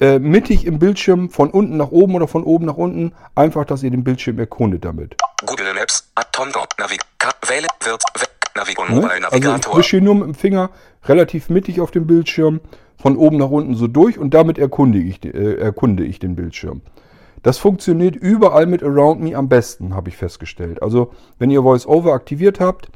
äh, 0.00 0.18
mittig 0.18 0.64
im 0.64 0.78
Bildschirm 0.78 1.28
von 1.28 1.50
unten 1.50 1.76
nach 1.76 1.90
oben 1.90 2.14
oder 2.14 2.26
von 2.26 2.42
oben 2.44 2.64
nach 2.64 2.78
unten 2.78 3.12
einfach, 3.34 3.66
dass 3.66 3.82
ihr 3.82 3.90
den 3.90 4.02
Bildschirm 4.02 4.38
erkundet 4.38 4.84
damit. 4.86 5.16
Google 5.44 5.74
Maps. 5.74 6.10
Tom 6.32 6.50
Dot. 6.52 6.68
Navig. 6.78 7.00
Wähle. 7.46 7.66
Wird. 7.84 8.02
Navig 8.56 8.78
und 8.78 8.88
Ne? 8.88 8.94
Mobile 8.96 9.12
Also 9.12 9.36
ich 9.36 9.44
Navigator. 9.44 9.76
wische 9.78 9.90
hier 9.98 10.00
nur 10.02 10.14
mit 10.14 10.24
dem 10.24 10.34
Finger 10.34 10.70
relativ 11.04 11.50
mittig 11.50 11.80
auf 11.82 11.90
dem 11.90 12.06
Bildschirm 12.06 12.60
von 12.96 13.16
oben 13.16 13.36
nach 13.36 13.50
unten 13.50 13.74
so 13.74 13.86
durch 13.86 14.18
und 14.18 14.34
damit 14.34 14.58
erkunde 14.58 14.98
ich, 14.98 15.24
äh, 15.24 15.54
erkunde 15.54 16.04
ich 16.04 16.18
den 16.18 16.34
Bildschirm. 16.34 16.80
Das 17.42 17.58
funktioniert 17.58 18.16
überall 18.16 18.66
mit 18.66 18.82
Around 18.82 19.20
Me 19.20 19.36
am 19.36 19.48
besten, 19.48 19.94
habe 19.94 20.08
ich 20.08 20.16
festgestellt. 20.16 20.82
Also 20.82 21.12
wenn 21.38 21.50
ihr 21.50 21.62
VoiceOver 21.62 22.12
aktiviert 22.12 22.58
habt, 22.58 22.90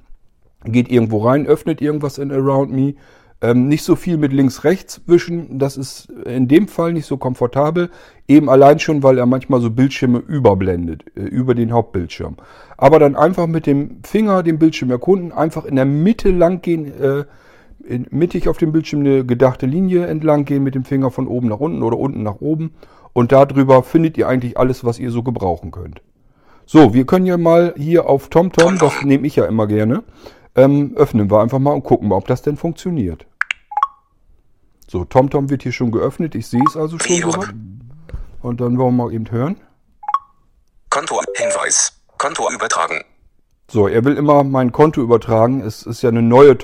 geht 0.65 0.91
irgendwo 0.91 1.19
rein, 1.19 1.47
öffnet 1.47 1.81
irgendwas 1.81 2.19
in 2.19 2.33
Around 2.33 2.73
Me. 2.73 2.95
Ähm, 3.43 3.69
nicht 3.69 3.85
so 3.85 3.97
viel 3.97 4.19
mit 4.19 4.35
links-rechts 4.35 5.01
wischen, 5.07 5.59
das 5.59 5.79
ist 5.79 6.11
in 6.27 6.47
dem 6.47 6.69
Fall 6.69 6.93
nicht 6.93 7.07
so 7.07 7.17
komfortabel. 7.17 7.91
Eben 8.29 8.51
allein 8.51 8.79
schon, 8.79 9.03
weil 9.03 9.17
er 9.17 9.25
manchmal 9.25 9.61
so 9.61 9.71
Bildschirme 9.71 10.19
überblendet, 10.19 11.05
äh, 11.17 11.21
über 11.21 11.55
den 11.55 11.73
Hauptbildschirm. 11.73 12.37
Aber 12.77 12.99
dann 12.99 13.17
einfach 13.17 13.47
mit 13.47 13.67
dem 13.67 14.01
Finger 14.05 14.43
den 14.43 14.59
Bildschirm 14.59 14.91
erkunden, 14.91 15.33
einfach 15.33 15.65
in 15.65 15.77
der 15.77 15.87
Mitte 15.87 16.31
lang 16.31 16.61
gehen, 16.61 16.87
äh, 17.01 17.25
mittig 18.11 18.49
auf 18.49 18.59
dem 18.59 18.73
Bildschirm 18.73 19.01
eine 19.01 19.25
gedachte 19.25 19.67
Linie 19.67 20.07
entlang 20.07 20.45
gehen 20.45 20.63
mit 20.63 20.75
dem 20.75 20.85
Finger 20.85 21.11
von 21.11 21.27
oben 21.27 21.49
nach 21.49 21.61
unten 21.61 21.83
oder 21.83 21.99
unten 21.99 22.23
nach 22.23 22.41
oben. 22.41 22.75
Und 23.13 23.33
darüber 23.33 23.83
findet 23.83 24.17
ihr 24.19 24.29
eigentlich 24.29 24.59
alles, 24.59 24.85
was 24.85 24.99
ihr 24.99 25.11
so 25.11 25.23
gebrauchen 25.23 25.71
könnt. 25.71 26.03
So, 26.67 26.95
wir 26.95 27.05
können 27.05 27.27
ja 27.27 27.37
mal 27.37 27.75
hier 27.77 28.09
auf 28.09 28.29
TomTom, 28.29 28.79
das 28.79 29.03
nehme 29.03 29.27
ich 29.27 29.35
ja 29.35 29.47
immer 29.47 29.67
gerne, 29.67 30.05
ähm, 30.55 30.93
öffnen 30.95 31.31
wir 31.31 31.41
einfach 31.41 31.59
mal 31.59 31.73
und 31.73 31.83
gucken 31.83 32.09
mal, 32.09 32.17
ob 32.17 32.27
das 32.29 32.43
denn 32.43 32.57
funktioniert. 32.57 33.27
So, 34.87 35.05
TomTom 35.05 35.51
wird 35.51 35.63
hier 35.63 35.71
schon 35.73 35.93
geöffnet. 35.93 36.35
Ich 36.35 36.49
sehe 36.49 36.65
es 36.69 36.77
also 36.77 36.99
schon 36.99 37.17
soweit. 37.17 37.55
Und 38.43 38.61
dann 38.61 38.77
wollen 38.77 38.97
wir 38.97 39.05
mal 39.05 39.13
eben 39.13 39.31
hören. 39.31 39.57
Konto. 40.91 41.21
Hinweis. 41.37 41.93
Konto 42.19 42.51
übertragen. 42.53 43.01
So, 43.71 43.87
er 43.87 44.05
will 44.05 44.17
immer 44.17 44.43
mein 44.43 44.73
Konto 44.73 45.01
übertragen. 45.01 45.61
Es 45.61 45.85
ist 45.85 46.03
ja 46.03 46.09
eine 46.09 46.23
neue 46.23 46.59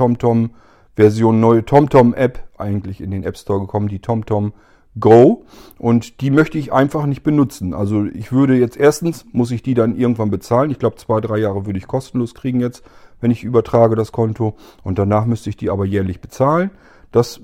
TomTom-Version, 0.97 1.41
neue 1.41 1.65
TomTom-App 1.65 2.39
eigentlich 2.59 3.01
in 3.01 3.11
den 3.11 3.25
App 3.25 3.37
Store 3.37 3.61
gekommen, 3.61 3.89
die 3.89 4.01
TomTom 4.01 4.53
Go. 4.99 5.45
Und 5.79 6.23
die 6.23 6.31
möchte 6.31 6.57
ich 6.57 6.73
einfach 6.73 7.05
nicht 7.05 7.23
benutzen. 7.23 7.75
Also 7.75 8.05
ich 8.05 8.33
würde 8.33 8.57
jetzt 8.57 8.79
erstens, 8.79 9.27
muss 9.33 9.51
ich 9.51 9.63
die 9.63 9.75
dann 9.75 9.95
irgendwann 9.95 10.31
bezahlen. 10.31 10.71
Ich 10.71 10.79
glaube, 10.79 10.97
zwei, 10.97 11.21
drei 11.21 11.37
Jahre 11.37 11.67
würde 11.67 11.79
ich 11.79 11.87
kostenlos 11.87 12.35
kriegen 12.35 12.61
jetzt, 12.61 12.83
wenn 13.21 13.31
ich 13.31 13.45
übertrage 13.45 13.95
das 13.95 14.11
Konto. 14.11 14.57
Und 14.83 14.99
danach 14.99 15.27
müsste 15.27 15.51
ich 15.51 15.57
die 15.57 15.69
aber 15.71 15.85
jährlich 15.85 16.21
bezahlen. 16.21 16.71
Das 17.13 17.41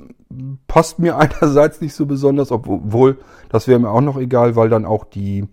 passt 0.66 0.98
mir 0.98 1.16
einerseits 1.18 1.82
nicht 1.82 1.94
so 1.94 2.06
besonders, 2.06 2.50
obwohl 2.52 3.18
das 3.50 3.68
wäre 3.68 3.78
mir 3.78 3.90
auch 3.90 4.00
noch 4.00 4.16
egal, 4.16 4.56
weil 4.56 4.70
dann 4.70 4.86
auch 4.86 5.04
die 5.04 5.46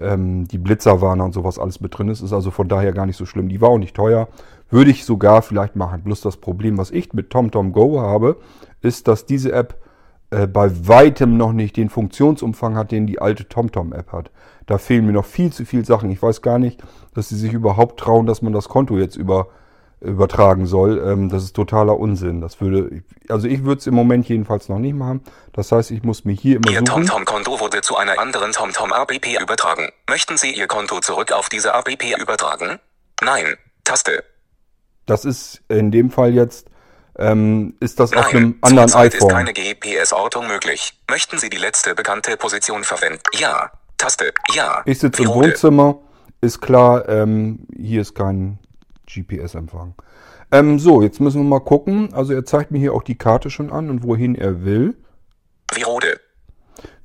ähm, 0.00 0.46
die 0.48 0.58
Blitzerwarner 0.58 1.24
und 1.24 1.34
sowas 1.34 1.58
alles 1.58 1.80
mit 1.80 1.96
drin 1.96 2.08
ist. 2.08 2.20
Ist 2.20 2.32
also 2.32 2.50
von 2.50 2.68
daher 2.68 2.92
gar 2.92 3.06
nicht 3.06 3.16
so 3.16 3.26
schlimm. 3.26 3.48
Die 3.48 3.60
war 3.60 3.68
auch 3.68 3.78
nicht 3.78 3.94
teuer. 3.94 4.28
Würde 4.70 4.90
ich 4.90 5.04
sogar 5.04 5.42
vielleicht 5.42 5.76
machen. 5.76 6.02
Bloß 6.02 6.20
das 6.20 6.38
Problem, 6.38 6.78
was 6.78 6.90
ich 6.90 7.12
mit 7.12 7.30
TomTom 7.30 7.72
Go 7.72 8.00
habe, 8.00 8.40
ist, 8.80 9.08
dass 9.08 9.26
diese 9.26 9.52
App 9.52 9.78
äh, 10.34 10.46
bei 10.46 10.70
weitem 10.88 11.36
noch 11.36 11.52
nicht 11.52 11.76
den 11.76 11.90
Funktionsumfang 11.90 12.76
hat, 12.76 12.90
den 12.90 13.06
die 13.06 13.20
alte 13.20 13.48
TomTom-App 13.48 14.10
hat. 14.10 14.30
Da 14.66 14.78
fehlen 14.78 15.06
mir 15.06 15.12
noch 15.12 15.26
viel 15.26 15.52
zu 15.52 15.64
viele 15.64 15.84
Sachen. 15.84 16.10
Ich 16.10 16.22
weiß 16.22 16.42
gar 16.42 16.58
nicht, 16.58 16.82
dass 17.14 17.28
sie 17.28 17.36
sich 17.36 17.52
überhaupt 17.52 18.00
trauen, 18.00 18.26
dass 18.26 18.42
man 18.42 18.52
das 18.52 18.68
Konto 18.68 18.98
jetzt 18.98 19.16
über, 19.16 19.48
übertragen 20.00 20.66
soll. 20.66 21.00
Ähm, 21.06 21.28
das 21.28 21.44
ist 21.44 21.54
totaler 21.54 21.98
Unsinn. 21.98 22.40
Das 22.40 22.60
würde, 22.60 23.02
also 23.28 23.46
ich 23.46 23.64
würde 23.64 23.78
es 23.78 23.86
im 23.86 23.94
Moment 23.94 24.28
jedenfalls 24.28 24.68
noch 24.68 24.80
nicht 24.80 24.94
machen. 24.94 25.22
Das 25.52 25.70
heißt, 25.70 25.92
ich 25.92 26.02
muss 26.02 26.24
mir 26.24 26.32
hier 26.32 26.56
immer 26.56 26.70
Ihr 26.70 26.78
suchen. 26.78 27.06
TomTom-Konto 27.06 27.60
wurde 27.60 27.82
zu 27.82 27.96
einer 27.96 28.18
anderen 28.18 28.50
TomTom 28.50 28.92
APP 28.92 29.40
übertragen. 29.40 29.90
Möchten 30.08 30.36
Sie 30.36 30.52
Ihr 30.52 30.66
Konto 30.66 31.00
zurück 31.00 31.30
auf 31.32 31.48
diese 31.48 31.74
APP 31.74 32.20
übertragen? 32.20 32.80
Nein. 33.22 33.56
Taste. 33.84 34.24
Das 35.06 35.24
ist 35.24 35.62
in 35.68 35.90
dem 35.90 36.10
Fall 36.10 36.32
jetzt, 36.32 36.68
ähm, 37.18 37.74
ist 37.80 38.00
das 38.00 38.12
auf 38.12 38.26
einem 38.34 38.50
Nein. 38.50 38.58
anderen 38.62 38.88
Zurzeit 38.88 39.14
ist 39.14 39.22
iPhone. 39.22 39.30
keine 39.30 39.52
GPS-Ortung 39.52 40.46
möglich. 40.46 40.98
Möchten 41.10 41.38
Sie 41.38 41.50
die 41.50 41.58
letzte 41.58 41.94
bekannte 41.94 42.36
Position 42.36 42.84
verwenden? 42.84 43.22
Ja. 43.38 43.70
Taste. 43.98 44.32
Ja. 44.54 44.82
Ich 44.86 44.98
sitze 44.98 45.22
im. 45.22 45.28
Wohnzimmer, 45.28 45.98
ist 46.40 46.60
klar, 46.60 47.08
ähm, 47.08 47.66
hier 47.74 48.00
ist 48.00 48.14
kein 48.14 48.58
GPS-Empfang. 49.06 49.94
Ähm, 50.50 50.78
so, 50.78 51.02
jetzt 51.02 51.20
müssen 51.20 51.38
wir 51.38 51.48
mal 51.48 51.60
gucken. 51.60 52.12
Also 52.12 52.32
er 52.32 52.44
zeigt 52.44 52.70
mir 52.70 52.78
hier 52.78 52.92
auch 52.92 53.02
die 53.02 53.16
Karte 53.16 53.50
schon 53.50 53.70
an 53.72 53.90
und 53.90 54.02
wohin 54.02 54.34
er 54.34 54.64
will. 54.64 54.96
Virode. 55.72 56.20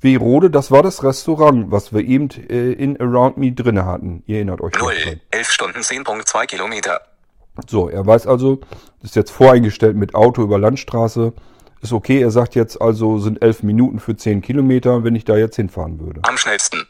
Werode, 0.02 0.50
das 0.50 0.72
war 0.72 0.84
das 0.84 1.04
Restaurant, 1.04 1.72
was 1.72 1.94
wir 1.94 2.02
eben 2.02 2.30
äh, 2.50 2.72
in 2.74 3.00
Around 3.00 3.38
Me 3.38 3.52
drinne 3.52 3.86
hatten. 3.86 4.24
Ihr 4.28 4.38
erinnert 4.38 4.62
euch. 4.62 4.74
0. 4.74 4.82
noch 4.82 5.02
dran. 5.02 5.22
11 5.32 5.50
Stunden 5.50 5.80
10.2 5.80 6.46
Kilometer. 6.46 7.02
So, 7.68 7.90
er 7.90 8.06
weiß 8.06 8.28
also, 8.28 8.60
ist 9.02 9.16
jetzt 9.16 9.32
voreingestellt 9.32 9.96
mit 9.96 10.16
Auto 10.16 10.42
über 10.44 10.60
Landstraße. 10.60 11.34
Ist 11.82 11.94
okay, 11.94 12.22
er 12.22 12.32
sagt 12.32 12.56
jetzt 12.56 12.82
also, 12.82 13.20
sind 13.20 13.42
elf 13.42 13.64
Minuten 13.64 14.00
für 14.00 14.16
10 14.16 14.42
Kilometer, 14.42 15.04
wenn 15.04 15.16
ich 15.16 15.26
da 15.26 15.38
jetzt 15.38 15.56
hinfahren 15.56 16.00
würde. 16.00 16.22
Am 16.24 16.38
schnellsten. 16.38 16.88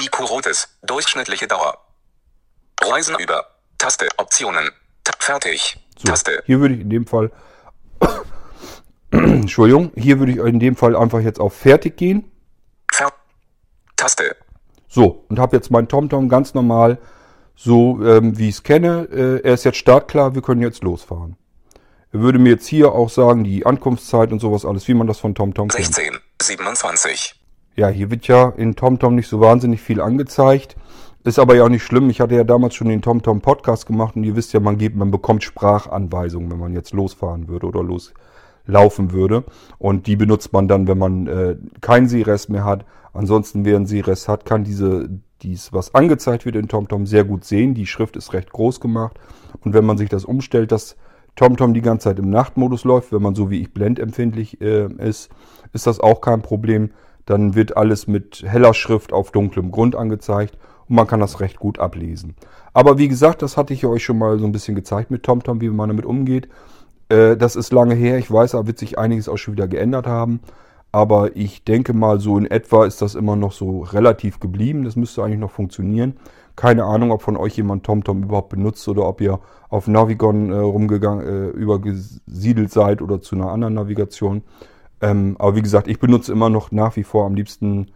IQ 0.00 0.30
Rotes. 0.30 0.78
Durchschnittliche 0.82 1.46
Dauer. 1.46 1.76
Reisen 2.80 3.16
über. 3.18 3.44
Taste. 3.76 4.08
Optionen. 4.16 4.70
Ta 5.04 5.12
fertig. 5.18 5.76
So, 5.98 6.08
Taste. 6.08 6.42
hier 6.46 6.60
würde 6.60 6.74
ich 6.74 6.80
in 6.80 6.90
dem 6.90 7.06
Fall, 7.06 7.30
Entschuldigung, 9.10 9.92
hier 9.96 10.18
würde 10.18 10.32
ich 10.32 10.38
in 10.38 10.60
dem 10.60 10.76
Fall 10.76 10.96
einfach 10.96 11.20
jetzt 11.20 11.40
auf 11.40 11.54
Fertig 11.54 11.96
gehen. 11.96 12.30
Fer 12.92 13.12
Taste. 13.96 14.36
So, 14.88 15.24
und 15.28 15.38
habe 15.38 15.56
jetzt 15.56 15.70
meinen 15.70 15.88
TomTom 15.88 16.28
ganz 16.28 16.54
normal, 16.54 16.98
so 17.58 18.00
ähm, 18.04 18.38
wie 18.38 18.48
ich 18.48 18.54
es 18.54 18.62
kenne. 18.62 19.08
Äh, 19.10 19.40
er 19.42 19.54
ist 19.54 19.64
jetzt 19.64 19.78
startklar, 19.78 20.36
wir 20.36 20.42
können 20.42 20.62
jetzt 20.62 20.84
losfahren. 20.84 21.36
Er 22.12 22.20
würde 22.20 22.38
mir 22.38 22.50
jetzt 22.50 22.68
hier 22.68 22.92
auch 22.92 23.10
sagen, 23.10 23.42
die 23.42 23.66
Ankunftszeit 23.66 24.30
und 24.30 24.38
sowas 24.38 24.64
alles, 24.64 24.86
wie 24.86 24.94
man 24.94 25.08
das 25.08 25.18
von 25.18 25.34
TomTom 25.34 25.68
kennt. 25.68 25.84
16. 25.84 26.18
27. 26.40 27.34
Ja, 27.74 27.88
hier 27.88 28.12
wird 28.12 28.28
ja 28.28 28.50
in 28.50 28.76
TomTom 28.76 29.16
nicht 29.16 29.26
so 29.26 29.40
wahnsinnig 29.40 29.80
viel 29.80 30.00
angezeigt. 30.00 30.76
Ist 31.24 31.40
aber 31.40 31.56
ja 31.56 31.64
auch 31.64 31.68
nicht 31.68 31.82
schlimm. 31.82 32.08
Ich 32.10 32.20
hatte 32.20 32.36
ja 32.36 32.44
damals 32.44 32.76
schon 32.76 32.88
den 32.88 33.02
TomTom 33.02 33.40
Podcast 33.40 33.86
gemacht 33.86 34.14
und 34.14 34.22
ihr 34.22 34.36
wisst 34.36 34.52
ja, 34.52 34.60
man, 34.60 34.78
geht, 34.78 34.94
man 34.94 35.10
bekommt 35.10 35.42
Sprachanweisungen, 35.42 36.50
wenn 36.52 36.60
man 36.60 36.72
jetzt 36.72 36.92
losfahren 36.92 37.48
würde 37.48 37.66
oder 37.66 37.82
loslaufen 37.82 39.10
würde. 39.10 39.42
Und 39.78 40.06
die 40.06 40.14
benutzt 40.14 40.52
man 40.52 40.68
dann, 40.68 40.86
wenn 40.86 40.98
man 40.98 41.26
äh, 41.26 41.56
keinen 41.80 42.08
Seerest 42.08 42.50
mehr 42.50 42.64
hat. 42.64 42.84
Ansonsten, 43.12 43.64
wer 43.64 43.74
einen 43.74 43.86
Seerest 43.86 44.28
hat, 44.28 44.44
kann 44.44 44.62
diese, 44.62 45.08
dies, 45.42 45.72
was 45.72 45.94
angezeigt 45.94 46.44
wird 46.44 46.56
in 46.56 46.68
TomTom, 46.68 47.06
sehr 47.06 47.24
gut 47.24 47.44
sehen. 47.44 47.74
Die 47.74 47.86
Schrift 47.86 48.16
ist 48.16 48.32
recht 48.32 48.52
groß 48.52 48.80
gemacht. 48.80 49.18
Und 49.60 49.74
wenn 49.74 49.84
man 49.84 49.98
sich 49.98 50.08
das 50.08 50.24
umstellt, 50.24 50.72
dass 50.72 50.96
TomTom 51.36 51.74
die 51.74 51.82
ganze 51.82 52.04
Zeit 52.04 52.18
im 52.18 52.30
Nachtmodus 52.30 52.84
läuft, 52.84 53.12
wenn 53.12 53.22
man 53.22 53.34
so 53.34 53.50
wie 53.50 53.60
ich 53.60 53.72
blendempfindlich 53.72 54.60
äh, 54.60 54.92
ist, 54.94 55.30
ist 55.72 55.86
das 55.86 56.00
auch 56.00 56.20
kein 56.20 56.42
Problem. 56.42 56.90
Dann 57.26 57.54
wird 57.54 57.76
alles 57.76 58.06
mit 58.06 58.42
heller 58.46 58.74
Schrift 58.74 59.12
auf 59.12 59.30
dunklem 59.30 59.70
Grund 59.70 59.94
angezeigt 59.94 60.58
und 60.88 60.96
man 60.96 61.06
kann 61.06 61.20
das 61.20 61.40
recht 61.40 61.58
gut 61.58 61.78
ablesen. 61.78 62.34
Aber 62.72 62.98
wie 62.98 63.08
gesagt, 63.08 63.42
das 63.42 63.56
hatte 63.56 63.74
ich 63.74 63.86
euch 63.86 64.04
schon 64.04 64.18
mal 64.18 64.38
so 64.38 64.46
ein 64.46 64.52
bisschen 64.52 64.74
gezeigt 64.74 65.10
mit 65.10 65.22
TomTom, 65.22 65.60
wie 65.60 65.68
man 65.68 65.88
damit 65.88 66.06
umgeht. 66.06 66.48
Äh, 67.08 67.36
das 67.36 67.54
ist 67.54 67.72
lange 67.72 67.94
her, 67.94 68.18
ich 68.18 68.30
weiß, 68.30 68.52
da 68.52 68.66
wird 68.66 68.78
sich 68.78 68.98
einiges 68.98 69.28
auch 69.28 69.36
schon 69.36 69.54
wieder 69.54 69.68
geändert 69.68 70.06
haben. 70.06 70.40
Aber 70.90 71.36
ich 71.36 71.64
denke 71.64 71.92
mal, 71.92 72.18
so 72.18 72.38
in 72.38 72.46
etwa 72.46 72.86
ist 72.86 73.02
das 73.02 73.14
immer 73.14 73.36
noch 73.36 73.52
so 73.52 73.80
relativ 73.80 74.40
geblieben. 74.40 74.84
Das 74.84 74.96
müsste 74.96 75.22
eigentlich 75.22 75.38
noch 75.38 75.50
funktionieren. 75.50 76.16
Keine 76.56 76.84
Ahnung, 76.84 77.12
ob 77.12 77.22
von 77.22 77.36
euch 77.36 77.56
jemand 77.56 77.84
TomTom 77.84 78.24
überhaupt 78.24 78.48
benutzt 78.48 78.88
oder 78.88 79.06
ob 79.06 79.20
ihr 79.20 79.38
auf 79.68 79.86
Navigon 79.86 80.50
äh, 80.50 80.56
rumgegangen, 80.56 81.26
äh, 81.26 81.48
übergesiedelt 81.50 82.72
seid 82.72 83.02
oder 83.02 83.20
zu 83.20 83.36
einer 83.36 83.50
anderen 83.50 83.74
Navigation. 83.74 84.42
Ähm, 85.00 85.36
aber 85.38 85.56
wie 85.56 85.62
gesagt, 85.62 85.88
ich 85.88 86.00
benutze 86.00 86.32
immer 86.32 86.48
noch 86.48 86.72
nach 86.72 86.96
wie 86.96 87.04
vor 87.04 87.26
am 87.26 87.34
liebsten 87.34 87.88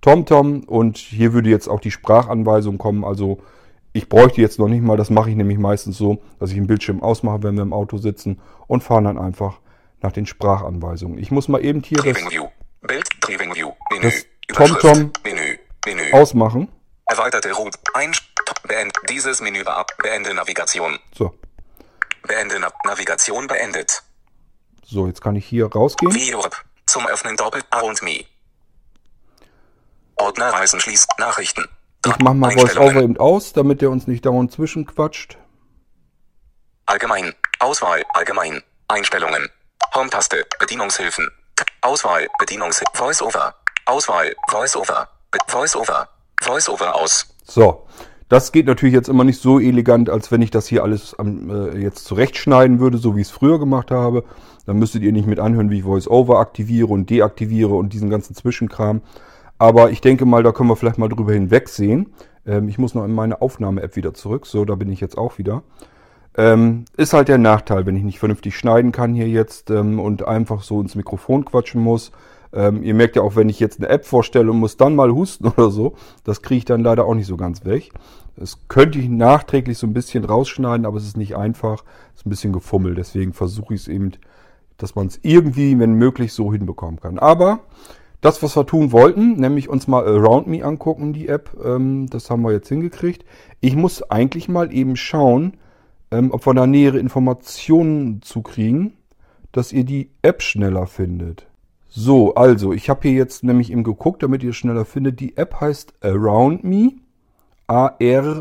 TomTom 0.00 0.64
und 0.64 0.98
hier 0.98 1.32
würde 1.32 1.50
jetzt 1.50 1.68
auch 1.68 1.80
die 1.80 1.90
Sprachanweisung 1.90 2.78
kommen. 2.78 3.04
Also 3.04 3.38
ich 3.92 4.08
bräuchte 4.08 4.40
jetzt 4.40 4.58
noch 4.58 4.68
nicht 4.68 4.82
mal, 4.82 4.96
das 4.96 5.10
mache 5.10 5.30
ich 5.30 5.36
nämlich 5.36 5.58
meistens 5.58 5.96
so, 5.96 6.18
dass 6.38 6.50
ich 6.50 6.56
den 6.56 6.66
Bildschirm 6.66 7.02
ausmache, 7.02 7.42
wenn 7.42 7.56
wir 7.56 7.62
im 7.62 7.72
Auto 7.72 7.96
sitzen 7.96 8.38
und 8.66 8.82
fahren 8.82 9.04
dann 9.04 9.18
einfach 9.18 9.60
nach 10.02 10.12
den 10.12 10.26
Sprachanweisungen. 10.26 11.18
Ich 11.18 11.30
muss 11.30 11.48
mal 11.48 11.64
eben 11.64 11.82
hier 11.82 11.98
das. 11.98 12.18
Bild. 12.82 13.08
Menü. 13.28 13.72
das. 14.02 14.26
TomTom 14.54 15.12
Menü. 15.24 15.58
Menü. 15.86 16.12
ausmachen. 16.12 16.68
Erweiterte 17.06 17.52
Route. 17.52 17.78
Ein. 17.94 18.12
Beend. 18.66 18.92
Dieses 19.08 19.40
Menü 19.40 19.62
ab. 19.64 19.90
Beende 20.02 20.34
Navigation. 20.34 20.98
So, 21.14 21.34
Beende 22.26 22.58
Na 22.60 22.70
Navigation 22.84 23.46
beendet. 23.46 24.02
so 24.84 25.06
jetzt 25.06 25.20
kann 25.20 25.36
ich 25.36 25.46
hier 25.46 25.66
rausgehen. 25.66 26.12
Video 26.14 26.40
App. 26.44 26.64
Zum 26.86 27.06
Öffnen 27.06 27.36
doppelt 27.36 27.64
A 27.70 27.80
und 27.80 28.02
Me. 28.02 28.24
Ordner 30.16 30.48
Reisen 30.52 30.80
schließt. 30.80 31.08
Nachrichten. 31.18 31.66
Ich 32.06 32.18
mache 32.18 32.34
mal. 32.34 32.54
VoiceOver 32.54 33.02
eben 33.02 33.16
aus, 33.18 33.52
damit 33.52 33.80
der 33.82 33.90
uns 33.90 34.06
nicht 34.06 34.26
dauernd 34.26 34.52
zwischenquatscht. 34.52 35.38
Allgemein. 36.86 37.34
Auswahl. 37.60 38.02
Allgemein. 38.14 38.62
Einstellungen. 38.88 39.48
Home-Taste. 39.94 40.44
Bedienungshilfen. 40.60 41.28
Auswahl. 41.80 42.28
Bedienungshilfen. 42.38 42.94
Voice-Over. 42.94 43.54
Auswahl. 43.86 44.34
Voice-Over. 44.48 45.08
Voice-Over. 45.48 46.08
Voice-Over 46.40 46.94
aus. 46.94 47.26
So, 47.44 47.86
das 48.28 48.52
geht 48.52 48.66
natürlich 48.66 48.94
jetzt 48.94 49.08
immer 49.08 49.24
nicht 49.24 49.40
so 49.40 49.58
elegant, 49.58 50.08
als 50.08 50.30
wenn 50.30 50.42
ich 50.42 50.52
das 50.52 50.68
hier 50.68 50.84
alles 50.84 51.18
am, 51.18 51.50
äh, 51.50 51.78
jetzt 51.78 52.04
zurechtschneiden 52.04 52.78
würde, 52.78 52.98
so 52.98 53.16
wie 53.16 53.22
ich 53.22 53.26
es 53.26 53.32
früher 53.32 53.58
gemacht 53.58 53.90
habe. 53.90 54.24
Dann 54.66 54.78
müsstet 54.78 55.02
ihr 55.02 55.10
nicht 55.10 55.26
mit 55.26 55.40
anhören, 55.40 55.70
wie 55.70 55.78
ich 55.78 55.84
VoiceOver 55.84 56.38
aktiviere 56.38 56.86
und 56.86 57.10
deaktiviere 57.10 57.74
und 57.74 57.92
diesen 57.92 58.10
ganzen 58.10 58.36
Zwischenkram. 58.36 59.02
Aber 59.58 59.90
ich 59.90 60.00
denke 60.00 60.24
mal, 60.24 60.44
da 60.44 60.52
können 60.52 60.68
wir 60.68 60.76
vielleicht 60.76 60.98
mal 60.98 61.08
drüber 61.08 61.32
hinwegsehen. 61.32 62.14
Ähm, 62.46 62.68
ich 62.68 62.78
muss 62.78 62.94
noch 62.94 63.04
in 63.04 63.12
meine 63.12 63.42
Aufnahme-App 63.42 63.96
wieder 63.96 64.14
zurück. 64.14 64.46
So, 64.46 64.64
da 64.64 64.76
bin 64.76 64.92
ich 64.92 65.00
jetzt 65.00 65.18
auch 65.18 65.38
wieder. 65.38 65.64
Ähm, 66.36 66.84
ist 66.96 67.12
halt 67.12 67.28
der 67.28 67.38
Nachteil, 67.38 67.86
wenn 67.86 67.96
ich 67.96 68.04
nicht 68.04 68.18
vernünftig 68.18 68.56
schneiden 68.56 68.92
kann 68.92 69.14
hier 69.14 69.28
jetzt 69.28 69.70
ähm, 69.70 69.98
und 69.98 70.26
einfach 70.26 70.62
so 70.62 70.80
ins 70.80 70.94
Mikrofon 70.94 71.44
quatschen 71.44 71.82
muss. 71.82 72.12
Ähm, 72.52 72.82
ihr 72.82 72.94
merkt 72.94 73.16
ja 73.16 73.22
auch, 73.22 73.36
wenn 73.36 73.48
ich 73.48 73.60
jetzt 73.60 73.78
eine 73.78 73.88
App 73.88 74.04
vorstelle 74.04 74.50
und 74.50 74.58
muss 74.58 74.76
dann 74.76 74.94
mal 74.94 75.10
husten 75.10 75.48
oder 75.56 75.70
so, 75.70 75.94
das 76.24 76.42
kriege 76.42 76.58
ich 76.58 76.64
dann 76.64 76.82
leider 76.82 77.04
auch 77.04 77.14
nicht 77.14 77.26
so 77.26 77.36
ganz 77.36 77.64
weg. 77.64 77.92
Das 78.36 78.68
könnte 78.68 78.98
ich 78.98 79.08
nachträglich 79.08 79.78
so 79.78 79.86
ein 79.86 79.92
bisschen 79.92 80.24
rausschneiden, 80.24 80.86
aber 80.86 80.96
es 80.96 81.04
ist 81.04 81.16
nicht 81.16 81.36
einfach. 81.36 81.84
Es 82.14 82.20
ist 82.20 82.26
ein 82.26 82.30
bisschen 82.30 82.52
gefummelt, 82.52 82.96
deswegen 82.96 83.32
versuche 83.32 83.74
ich 83.74 83.82
es 83.82 83.88
eben, 83.88 84.12
dass 84.78 84.94
man 84.94 85.08
es 85.08 85.18
irgendwie, 85.22 85.78
wenn 85.78 85.94
möglich, 85.94 86.32
so 86.32 86.52
hinbekommen 86.52 87.00
kann. 87.00 87.18
Aber 87.18 87.60
das, 88.20 88.42
was 88.42 88.56
wir 88.56 88.66
tun 88.66 88.92
wollten, 88.92 89.36
nämlich 89.36 89.68
uns 89.68 89.88
mal 89.88 90.06
Around 90.06 90.46
Me 90.46 90.64
angucken, 90.64 91.12
die 91.12 91.28
App, 91.28 91.56
ähm, 91.62 92.06
das 92.08 92.30
haben 92.30 92.42
wir 92.42 92.52
jetzt 92.52 92.68
hingekriegt. 92.68 93.24
Ich 93.60 93.76
muss 93.76 94.02
eigentlich 94.02 94.48
mal 94.48 94.72
eben 94.72 94.96
schauen, 94.96 95.54
ähm, 96.10 96.32
ob 96.32 96.46
wir 96.46 96.54
da 96.54 96.66
nähere 96.66 96.98
Informationen 96.98 98.22
zu 98.22 98.42
kriegen, 98.42 98.94
dass 99.52 99.72
ihr 99.72 99.84
die 99.84 100.10
App 100.22 100.42
schneller 100.42 100.86
findet. 100.86 101.46
So, 101.88 102.34
also, 102.34 102.72
ich 102.72 102.88
habe 102.88 103.00
hier 103.02 103.12
jetzt 103.12 103.42
nämlich 103.42 103.72
eben 103.72 103.82
geguckt, 103.82 104.22
damit 104.22 104.42
ihr 104.44 104.52
schneller 104.52 104.84
findet. 104.84 105.18
Die 105.20 105.36
App 105.36 105.60
heißt 105.60 105.94
Around 106.02 106.62
Me. 106.64 106.92
A-R-O-U-N-D-M-E 107.66 108.38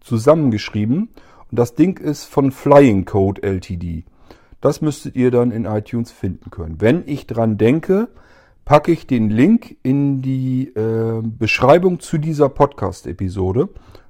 zusammengeschrieben. 0.00 1.08
Und 1.50 1.58
das 1.58 1.74
Ding 1.74 1.98
ist 1.98 2.24
von 2.24 2.52
Flying 2.52 3.04
Code 3.04 3.42
Ltd. 3.42 4.04
Das 4.60 4.80
müsstet 4.80 5.16
ihr 5.16 5.30
dann 5.30 5.50
in 5.50 5.64
iTunes 5.64 6.10
finden 6.12 6.50
können. 6.50 6.80
Wenn 6.80 7.02
ich 7.06 7.26
dran 7.26 7.58
denke, 7.58 8.08
packe 8.64 8.92
ich 8.92 9.06
den 9.06 9.30
Link 9.30 9.76
in 9.82 10.22
die 10.22 10.68
äh, 10.74 11.22
Beschreibung 11.22 12.00
zu 12.00 12.18
dieser 12.18 12.48
Podcast-Episode. 12.48 13.68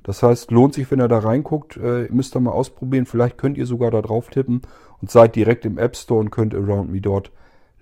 Das 0.08 0.22
heißt, 0.22 0.50
lohnt 0.52 0.72
sich, 0.72 0.90
wenn 0.90 1.02
ihr 1.02 1.08
da 1.08 1.18
reinguckt, 1.18 1.76
äh, 1.76 2.08
müsst 2.10 2.34
ihr 2.34 2.40
mal 2.40 2.52
ausprobieren. 2.52 3.04
Vielleicht 3.04 3.36
könnt 3.36 3.58
ihr 3.58 3.66
sogar 3.66 3.90
da 3.90 4.00
drauf 4.00 4.30
tippen 4.30 4.62
und 5.02 5.10
seid 5.10 5.36
direkt 5.36 5.66
im 5.66 5.76
App 5.76 5.96
Store 5.96 6.18
und 6.18 6.30
könnt 6.30 6.54
Around 6.54 6.90
Me 6.90 7.02
dort 7.02 7.30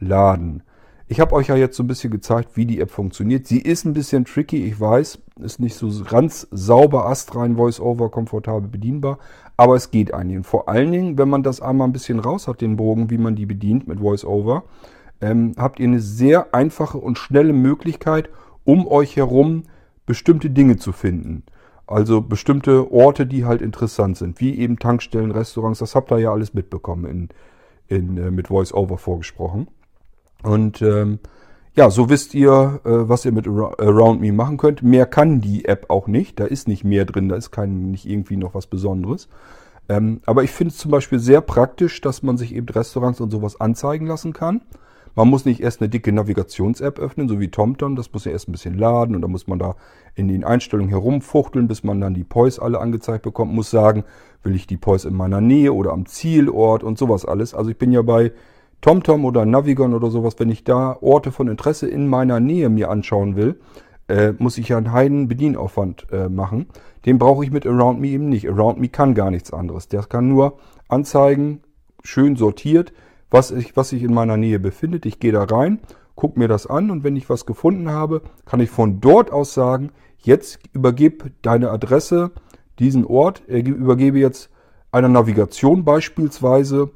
laden. 0.01 0.65
Ich 1.07 1.21
habe 1.21 1.37
euch 1.37 1.47
ja 1.47 1.55
jetzt 1.55 1.77
so 1.77 1.85
ein 1.85 1.87
bisschen 1.87 2.11
gezeigt, 2.11 2.57
wie 2.57 2.67
die 2.67 2.81
App 2.81 2.91
funktioniert. 2.91 3.47
Sie 3.47 3.61
ist 3.61 3.85
ein 3.85 3.93
bisschen 3.93 4.25
tricky, 4.25 4.65
ich 4.67 4.81
weiß, 4.81 5.21
ist 5.39 5.61
nicht 5.61 5.77
so 5.77 5.89
ganz 6.03 6.49
sauber, 6.51 7.07
astrein, 7.07 7.55
Voice-Over, 7.55 8.09
komfortabel 8.09 8.69
bedienbar, 8.69 9.21
aber 9.57 9.77
es 9.77 9.93
geht. 9.93 10.11
Und 10.13 10.43
vor 10.43 10.69
allen 10.69 10.91
Dingen, 10.91 11.19
wenn 11.19 11.29
man 11.29 11.45
das 11.45 11.61
einmal 11.61 11.87
ein 11.87 11.93
bisschen 11.93 12.19
raus 12.19 12.49
hat, 12.49 12.61
den 12.61 12.77
Bogen, 12.77 13.09
wie 13.09 13.19
man 13.19 13.37
die 13.37 13.47
bedient 13.47 13.87
mit 13.87 14.01
Voice-Over, 14.01 14.65
ähm, 15.21 15.53
habt 15.57 15.79
ihr 15.79 15.87
eine 15.87 16.01
sehr 16.01 16.53
einfache 16.57 16.99
und 16.99 17.19
schnelle 17.19 17.53
Möglichkeit, 17.53 18.31
um 18.65 18.89
euch 18.89 19.15
herum 19.15 19.63
bestimmte 20.07 20.51
Dinge 20.51 20.77
zu 20.77 20.91
finden. 20.91 21.45
Also 21.87 22.21
bestimmte 22.21 22.91
Orte, 22.91 23.27
die 23.27 23.45
halt 23.45 23.63
interessant 23.63 24.17
sind, 24.17 24.41
wie 24.41 24.59
eben 24.59 24.79
Tankstellen, 24.79 25.31
Restaurants, 25.31 25.79
das 25.79 25.95
habt 25.95 26.11
ihr 26.11 26.19
ja 26.19 26.33
alles 26.33 26.53
mitbekommen 26.53 27.05
in, 27.05 27.29
in, 27.87 28.17
äh, 28.19 28.31
mit 28.31 28.49
Voice-Over 28.49 28.99
vorgesprochen. 28.99 29.69
Und 30.43 30.83
ähm, 30.83 31.21
ja, 31.75 31.91
so 31.91 32.09
wisst 32.09 32.35
ihr, 32.35 32.81
äh, 32.85 33.09
was 33.09 33.25
ihr 33.25 33.33
mit 33.33 33.47
Ar- 33.47 33.79
Around 33.79 34.21
Me 34.21 34.33
machen 34.33 34.57
könnt. 34.57 34.83
Mehr 34.83 35.07
kann 35.07 35.41
die 35.41 35.67
App 35.67 35.87
auch 35.89 36.09
nicht. 36.09 36.41
Da 36.41 36.47
ist 36.47 36.67
nicht 36.69 36.85
mehr 36.85 37.05
drin, 37.05 37.29
da 37.29 37.37
ist 37.37 37.51
kein, 37.53 37.91
nicht 37.91 38.07
irgendwie 38.07 38.37
noch 38.37 38.55
was 38.55 38.67
Besonderes. 38.67 39.29
Ähm, 39.89 40.21
aber 40.27 40.43
ich 40.43 40.51
finde 40.51 40.73
es 40.73 40.79
zum 40.79 40.91
Beispiel 40.91 41.21
sehr 41.21 41.41
praktisch, 41.41 42.01
dass 42.01 42.23
man 42.23 42.37
sich 42.37 42.55
eben 42.55 42.69
Restaurants 42.69 43.21
und 43.21 43.31
sowas 43.31 43.61
anzeigen 43.61 44.07
lassen 44.07 44.33
kann. 44.33 44.63
Man 45.17 45.29
muss 45.29 45.47
nicht 45.47 45.61
erst 45.61 45.81
eine 45.81 45.89
dicke 45.89 46.13
Navigations-App 46.13 46.99
öffnen, 46.99 47.27
so 47.27 47.41
wie 47.41 47.49
TomTom. 47.49 47.97
Das 47.97 48.13
muss 48.13 48.27
ja 48.27 48.33
erst 48.33 48.49
ein 48.49 48.53
bisschen 48.53 48.77
laden 48.77 49.17
und 49.17 49.23
dann 49.23 49.31
muss 49.31 49.47
man 49.47 49.59
da 49.59 49.75
in 50.15 50.29
den 50.29 50.45
Einstellungen 50.45 50.91
herumfuchteln, 50.91 51.69
bis 51.69 51.83
man 51.83 52.03
dann 52.03 52.13
die 52.13 52.23
Pois 52.23 52.59
alle 52.59 52.81
angezeigt 52.81 53.23
bekommt. 53.23 53.55
Muss 53.55 53.71
sagen, 53.71 54.05
will 54.43 54.55
ich 54.55 54.67
die 54.67 54.77
Pois 54.77 55.07
in 55.07 55.15
meiner 55.15 55.41
Nähe 55.41 55.73
oder 55.73 55.93
am 55.93 56.05
Zielort 56.05 56.85
und 56.85 56.99
sowas 56.99 57.25
alles. 57.25 57.55
Also 57.55 57.71
ich 57.71 57.79
bin 57.79 57.93
ja 57.93 58.03
bei 58.03 58.31
TomTom 58.83 59.25
oder 59.25 59.47
Navigon 59.47 59.95
oder 59.95 60.11
sowas, 60.11 60.35
wenn 60.39 60.51
ich 60.51 60.65
da 60.65 60.99
Orte 61.01 61.33
von 61.33 61.49
Interesse 61.49 61.89
in 61.89 62.09
meiner 62.09 62.39
Nähe 62.39 62.69
mir 62.69 62.91
anschauen 62.91 63.37
will, 63.37 63.59
äh, 64.09 64.35
muss 64.37 64.59
ich 64.59 64.69
ja 64.69 64.77
einen 64.77 64.93
heiden 64.93 65.29
Bedienaufwand 65.29 66.09
äh, 66.13 66.29
machen. 66.29 66.67
Den 67.07 67.19
brauche 67.19 67.43
ich 67.43 67.51
mit 67.51 67.67
Around 67.67 68.01
Me 68.01 68.09
eben 68.09 68.29
nicht. 68.29 68.49
Around 68.51 68.79
Me 68.79 68.89
kann 68.89 69.15
gar 69.15 69.31
nichts 69.31 69.51
anderes. 69.51 69.89
Der 69.89 70.03
kann 70.03 70.29
nur 70.29 70.59
anzeigen, 70.89 71.63
schön 72.05 72.37
sortiert, 72.37 72.93
was, 73.31 73.51
ich, 73.51 73.77
was 73.77 73.91
sich 73.91 74.03
in 74.03 74.15
meiner 74.15 74.37
Nähe 74.37 74.59
befindet. 74.59 75.07
Ich 75.07 75.19
gehe 75.21 75.33
da 75.33 75.45
rein, 75.45 75.81
gucke 76.15 76.39
mir 76.39 76.49
das 76.49 76.67
an 76.67 76.91
und 76.91 77.05
wenn 77.05 77.17
ich 77.17 77.29
was 77.29 77.47
gefunden 77.47 77.91
habe, 77.91 78.23
kann 78.45 78.61
ich 78.61 78.71
von 78.71 79.01
dort 79.01 79.33
aus 79.33 79.55
sagen, 79.55 79.91
jetzt 80.19 80.59
übergib 80.73 81.31
deine 81.43 81.71
Adresse, 81.71 82.33
diesen 82.79 83.05
Ort, 83.05 83.43
äh, 83.49 83.61
übergebe 83.61 84.19
jetzt 84.19 84.51
einer 84.93 85.09
Navigation 85.09 85.85
beispielsweise 85.85 86.91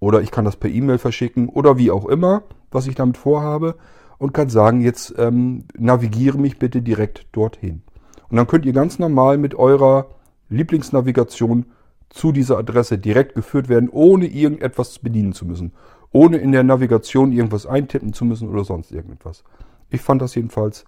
oder 0.00 0.20
ich 0.20 0.30
kann 0.30 0.44
das 0.44 0.56
per 0.56 0.70
E-Mail 0.70 0.98
verschicken 0.98 1.48
oder 1.48 1.78
wie 1.78 1.90
auch 1.90 2.06
immer, 2.06 2.42
was 2.70 2.86
ich 2.86 2.94
damit 2.94 3.16
vorhabe 3.16 3.76
und 4.18 4.34
kann 4.34 4.48
sagen, 4.48 4.80
jetzt 4.80 5.14
ähm, 5.18 5.64
navigiere 5.76 6.38
mich 6.38 6.58
bitte 6.58 6.82
direkt 6.82 7.26
dorthin. 7.32 7.82
Und 8.28 8.36
dann 8.36 8.46
könnt 8.46 8.66
ihr 8.66 8.72
ganz 8.72 8.98
normal 8.98 9.38
mit 9.38 9.54
eurer 9.54 10.06
Lieblingsnavigation 10.50 11.66
zu 12.10 12.32
dieser 12.32 12.58
Adresse 12.58 12.98
direkt 12.98 13.34
geführt 13.34 13.68
werden, 13.68 13.88
ohne 13.90 14.26
irgendetwas 14.26 14.98
bedienen 14.98 15.32
zu 15.32 15.46
müssen. 15.46 15.72
Ohne 16.10 16.38
in 16.38 16.52
der 16.52 16.62
Navigation 16.62 17.32
irgendwas 17.32 17.66
eintippen 17.66 18.12
zu 18.12 18.24
müssen 18.24 18.48
oder 18.48 18.64
sonst 18.64 18.92
irgendetwas. 18.92 19.44
Ich 19.90 20.00
fand 20.00 20.22
das 20.22 20.34
jedenfalls 20.34 20.84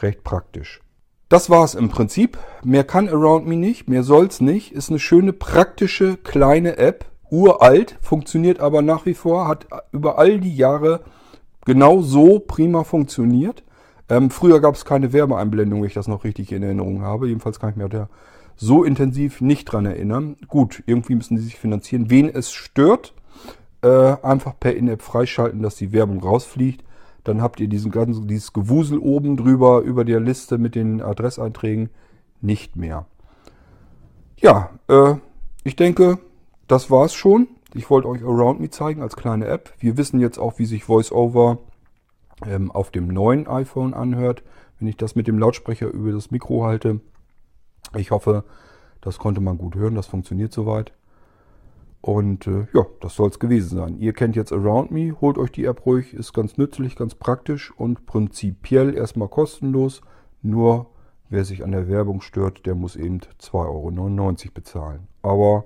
recht 0.00 0.24
praktisch. 0.24 0.80
Das 1.28 1.50
war 1.50 1.64
es 1.64 1.74
im 1.74 1.88
Prinzip. 1.88 2.38
Mehr 2.62 2.84
kann 2.84 3.08
Around 3.08 3.46
Me 3.46 3.56
nicht, 3.56 3.88
mehr 3.88 4.02
soll's 4.02 4.40
nicht. 4.40 4.72
Ist 4.72 4.90
eine 4.90 4.98
schöne, 4.98 5.32
praktische, 5.32 6.16
kleine 6.16 6.76
App. 6.76 7.06
Uralt, 7.30 7.96
funktioniert 8.02 8.60
aber 8.60 8.82
nach 8.82 9.06
wie 9.06 9.14
vor, 9.14 9.48
hat 9.48 9.66
über 9.92 10.18
all 10.18 10.38
die 10.38 10.54
Jahre 10.54 11.00
genau 11.64 12.02
so 12.02 12.38
prima 12.38 12.84
funktioniert. 12.84 13.64
Ähm, 14.10 14.28
früher 14.30 14.60
gab 14.60 14.74
es 14.74 14.84
keine 14.84 15.14
Werbeeinblendung, 15.14 15.80
wenn 15.80 15.86
ich 15.86 15.94
das 15.94 16.08
noch 16.08 16.24
richtig 16.24 16.52
in 16.52 16.62
Erinnerung 16.62 17.00
habe. 17.00 17.28
Jedenfalls 17.28 17.58
kann 17.58 17.70
ich 17.70 17.76
mir 17.76 17.88
da 17.88 18.10
so 18.56 18.84
intensiv 18.84 19.40
nicht 19.40 19.64
dran 19.64 19.86
erinnern. 19.86 20.36
Gut, 20.48 20.82
irgendwie 20.86 21.14
müssen 21.14 21.36
die 21.36 21.42
sich 21.42 21.56
finanzieren. 21.56 22.10
Wen 22.10 22.28
es 22.28 22.52
stört, 22.52 23.14
äh, 23.82 24.16
einfach 24.22 24.58
per 24.58 24.76
In-App 24.76 25.02
freischalten, 25.02 25.62
dass 25.62 25.76
die 25.76 25.92
Werbung 25.92 26.22
rausfliegt. 26.22 26.84
Dann 27.24 27.40
habt 27.40 27.60
ihr 27.60 27.68
diesen 27.68 27.90
ganzen, 27.90 28.26
dieses 28.26 28.52
Gewusel 28.52 28.98
oben 28.98 29.36
drüber 29.36 29.80
über 29.80 30.04
der 30.04 30.20
Liste 30.20 30.58
mit 30.58 30.74
den 30.74 31.02
Adresseinträgen 31.02 31.90
nicht 32.40 32.76
mehr. 32.76 33.06
Ja, 34.38 34.70
äh, 34.88 35.14
ich 35.62 35.76
denke, 35.76 36.18
das 36.66 36.90
war's 36.90 37.14
schon. 37.14 37.46
Ich 37.74 37.88
wollte 37.90 38.08
euch 38.08 38.22
Around 38.22 38.60
Me 38.60 38.70
zeigen 38.70 39.02
als 39.02 39.16
kleine 39.16 39.46
App. 39.46 39.72
Wir 39.78 39.96
wissen 39.96 40.20
jetzt 40.20 40.38
auch, 40.38 40.58
wie 40.58 40.66
sich 40.66 40.88
VoiceOver 40.88 41.58
ähm, 42.46 42.70
auf 42.70 42.90
dem 42.90 43.08
neuen 43.08 43.46
iPhone 43.46 43.94
anhört. 43.94 44.42
wenn 44.78 44.88
ich 44.88 44.96
das 44.96 45.14
mit 45.14 45.28
dem 45.28 45.38
Lautsprecher 45.38 45.86
über 45.88 46.10
das 46.10 46.32
Mikro 46.32 46.64
halte. 46.64 47.00
Ich 47.96 48.10
hoffe, 48.10 48.44
das 49.00 49.18
konnte 49.18 49.40
man 49.40 49.58
gut 49.58 49.74
hören, 49.74 49.94
das 49.94 50.06
funktioniert 50.06 50.52
soweit. 50.52 50.92
Und 52.00 52.48
äh, 52.48 52.66
ja, 52.74 52.84
das 53.00 53.14
soll 53.14 53.28
es 53.30 53.38
gewesen 53.38 53.76
sein. 53.78 53.98
Ihr 53.98 54.12
kennt 54.12 54.34
jetzt 54.34 54.52
Around 54.52 54.90
Me, 54.90 55.14
holt 55.20 55.38
euch 55.38 55.52
die 55.52 55.64
App 55.64 55.86
ruhig, 55.86 56.14
ist 56.14 56.32
ganz 56.32 56.58
nützlich, 56.58 56.96
ganz 56.96 57.14
praktisch 57.14 57.72
und 57.76 58.06
prinzipiell 58.06 58.94
erstmal 58.94 59.28
kostenlos. 59.28 60.02
Nur 60.42 60.86
wer 61.30 61.44
sich 61.44 61.62
an 61.62 61.70
der 61.70 61.88
Werbung 61.88 62.20
stört, 62.20 62.66
der 62.66 62.74
muss 62.74 62.96
eben 62.96 63.20
2,99 63.40 63.54
Euro 63.56 64.52
bezahlen. 64.52 65.06
Aber 65.22 65.64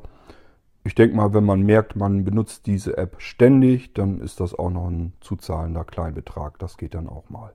ich 0.84 0.94
denke 0.94 1.16
mal, 1.16 1.32
wenn 1.32 1.44
man 1.44 1.62
merkt, 1.62 1.96
man 1.96 2.24
benutzt 2.24 2.66
diese 2.66 2.98
App 2.98 3.16
ständig, 3.18 3.94
dann 3.94 4.20
ist 4.20 4.38
das 4.38 4.54
auch 4.54 4.70
noch 4.70 4.88
ein 4.88 5.14
zu 5.20 5.36
zahlender 5.36 5.84
Kleinbetrag. 5.84 6.58
Das 6.58 6.76
geht 6.76 6.94
dann 6.94 7.08
auch 7.08 7.28
mal. 7.30 7.52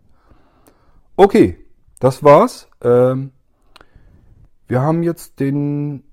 Okay, 1.16 1.58
das 2.00 2.24
war's. 2.24 2.68
Ähm, 2.84 3.32
wir 4.72 4.80
haben 4.80 5.04
jetzt 5.04 5.42
den, 5.42 6.06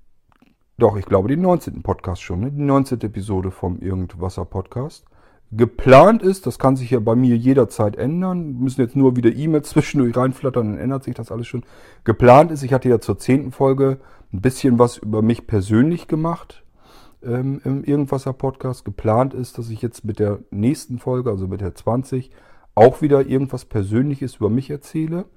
doch, 0.77 0.97
ich 0.97 1.05
glaube, 1.05 1.29
den 1.29 1.39
19. 1.39 1.81
Podcast 1.81 2.21
schon, 2.21 2.41
ne? 2.41 2.51
die 2.51 2.61
19. 2.61 2.99
Episode 3.03 3.51
vom 3.51 3.79
Irgendwasser 3.79 4.43
Podcast. 4.43 5.05
Geplant 5.49 6.21
ist, 6.21 6.45
das 6.45 6.59
kann 6.59 6.75
sich 6.75 6.89
ja 6.89 6.99
bei 6.99 7.15
mir 7.15 7.37
jederzeit 7.37 7.95
ändern, 7.95 8.59
müssen 8.59 8.81
jetzt 8.81 8.97
nur 8.97 9.15
wieder 9.15 9.31
E-Mails 9.31 9.69
zwischendurch 9.69 10.17
reinflattern, 10.17 10.73
dann 10.73 10.77
ändert 10.77 11.05
sich 11.05 11.15
das 11.15 11.31
alles 11.31 11.47
schon. 11.47 11.63
Geplant 12.03 12.51
ist, 12.51 12.63
ich 12.63 12.73
hatte 12.73 12.89
ja 12.89 12.99
zur 12.99 13.17
10. 13.17 13.53
Folge 13.53 14.01
ein 14.33 14.41
bisschen 14.41 14.77
was 14.77 14.97
über 14.97 15.21
mich 15.21 15.47
persönlich 15.47 16.09
gemacht 16.09 16.65
ähm, 17.23 17.61
im 17.63 17.85
Irgendwasser 17.85 18.33
Podcast. 18.33 18.83
Geplant 18.83 19.33
ist, 19.33 19.57
dass 19.57 19.69
ich 19.69 19.81
jetzt 19.81 20.03
mit 20.03 20.19
der 20.19 20.39
nächsten 20.51 20.99
Folge, 20.99 21.29
also 21.29 21.47
mit 21.47 21.61
der 21.61 21.75
20, 21.75 22.29
auch 22.75 23.01
wieder 23.01 23.25
irgendwas 23.25 23.63
Persönliches 23.63 24.35
über 24.35 24.49
mich 24.49 24.69
erzähle. 24.69 25.27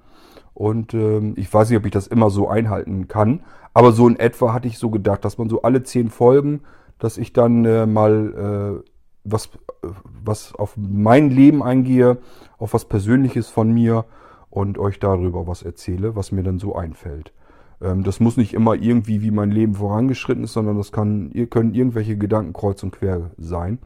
Und 0.53 0.93
ähm, 0.93 1.33
ich 1.35 1.51
weiß 1.51 1.69
nicht, 1.69 1.79
ob 1.79 1.85
ich 1.85 1.91
das 1.91 2.07
immer 2.07 2.29
so 2.29 2.47
einhalten 2.47 3.07
kann, 3.07 3.41
aber 3.73 3.91
so 3.91 4.07
in 4.07 4.19
etwa 4.19 4.53
hatte 4.53 4.67
ich 4.67 4.77
so 4.77 4.89
gedacht, 4.89 5.25
dass 5.25 5.37
man 5.37 5.49
so 5.49 5.63
alle 5.63 5.83
zehn 5.83 6.09
Folgen, 6.09 6.61
dass 6.99 7.17
ich 7.17 7.33
dann 7.33 7.65
äh, 7.65 7.85
mal 7.85 8.83
äh, 8.83 8.89
was, 9.23 9.47
äh, 9.47 9.87
was 10.23 10.53
auf 10.55 10.75
mein 10.77 11.29
Leben 11.29 11.63
eingehe, 11.63 12.17
auf 12.57 12.73
was 12.73 12.85
Persönliches 12.85 13.49
von 13.49 13.71
mir 13.71 14.05
und 14.49 14.77
euch 14.77 14.99
darüber 14.99 15.47
was 15.47 15.63
erzähle, 15.63 16.15
was 16.15 16.31
mir 16.31 16.43
dann 16.43 16.59
so 16.59 16.75
einfällt. 16.75 17.33
Ähm, 17.81 18.03
das 18.03 18.19
muss 18.19 18.37
nicht 18.37 18.53
immer 18.53 18.75
irgendwie 18.75 19.21
wie 19.21 19.31
mein 19.31 19.51
Leben 19.51 19.73
vorangeschritten 19.75 20.43
ist, 20.43 20.53
sondern 20.53 20.77
das 20.77 20.91
kann, 20.91 21.31
ihr 21.31 21.47
können 21.47 21.73
irgendwelche 21.73 22.17
Gedanken 22.17 22.53
kreuz 22.53 22.83
und 22.83 22.91
quer 22.91 23.31
sein. 23.37 23.79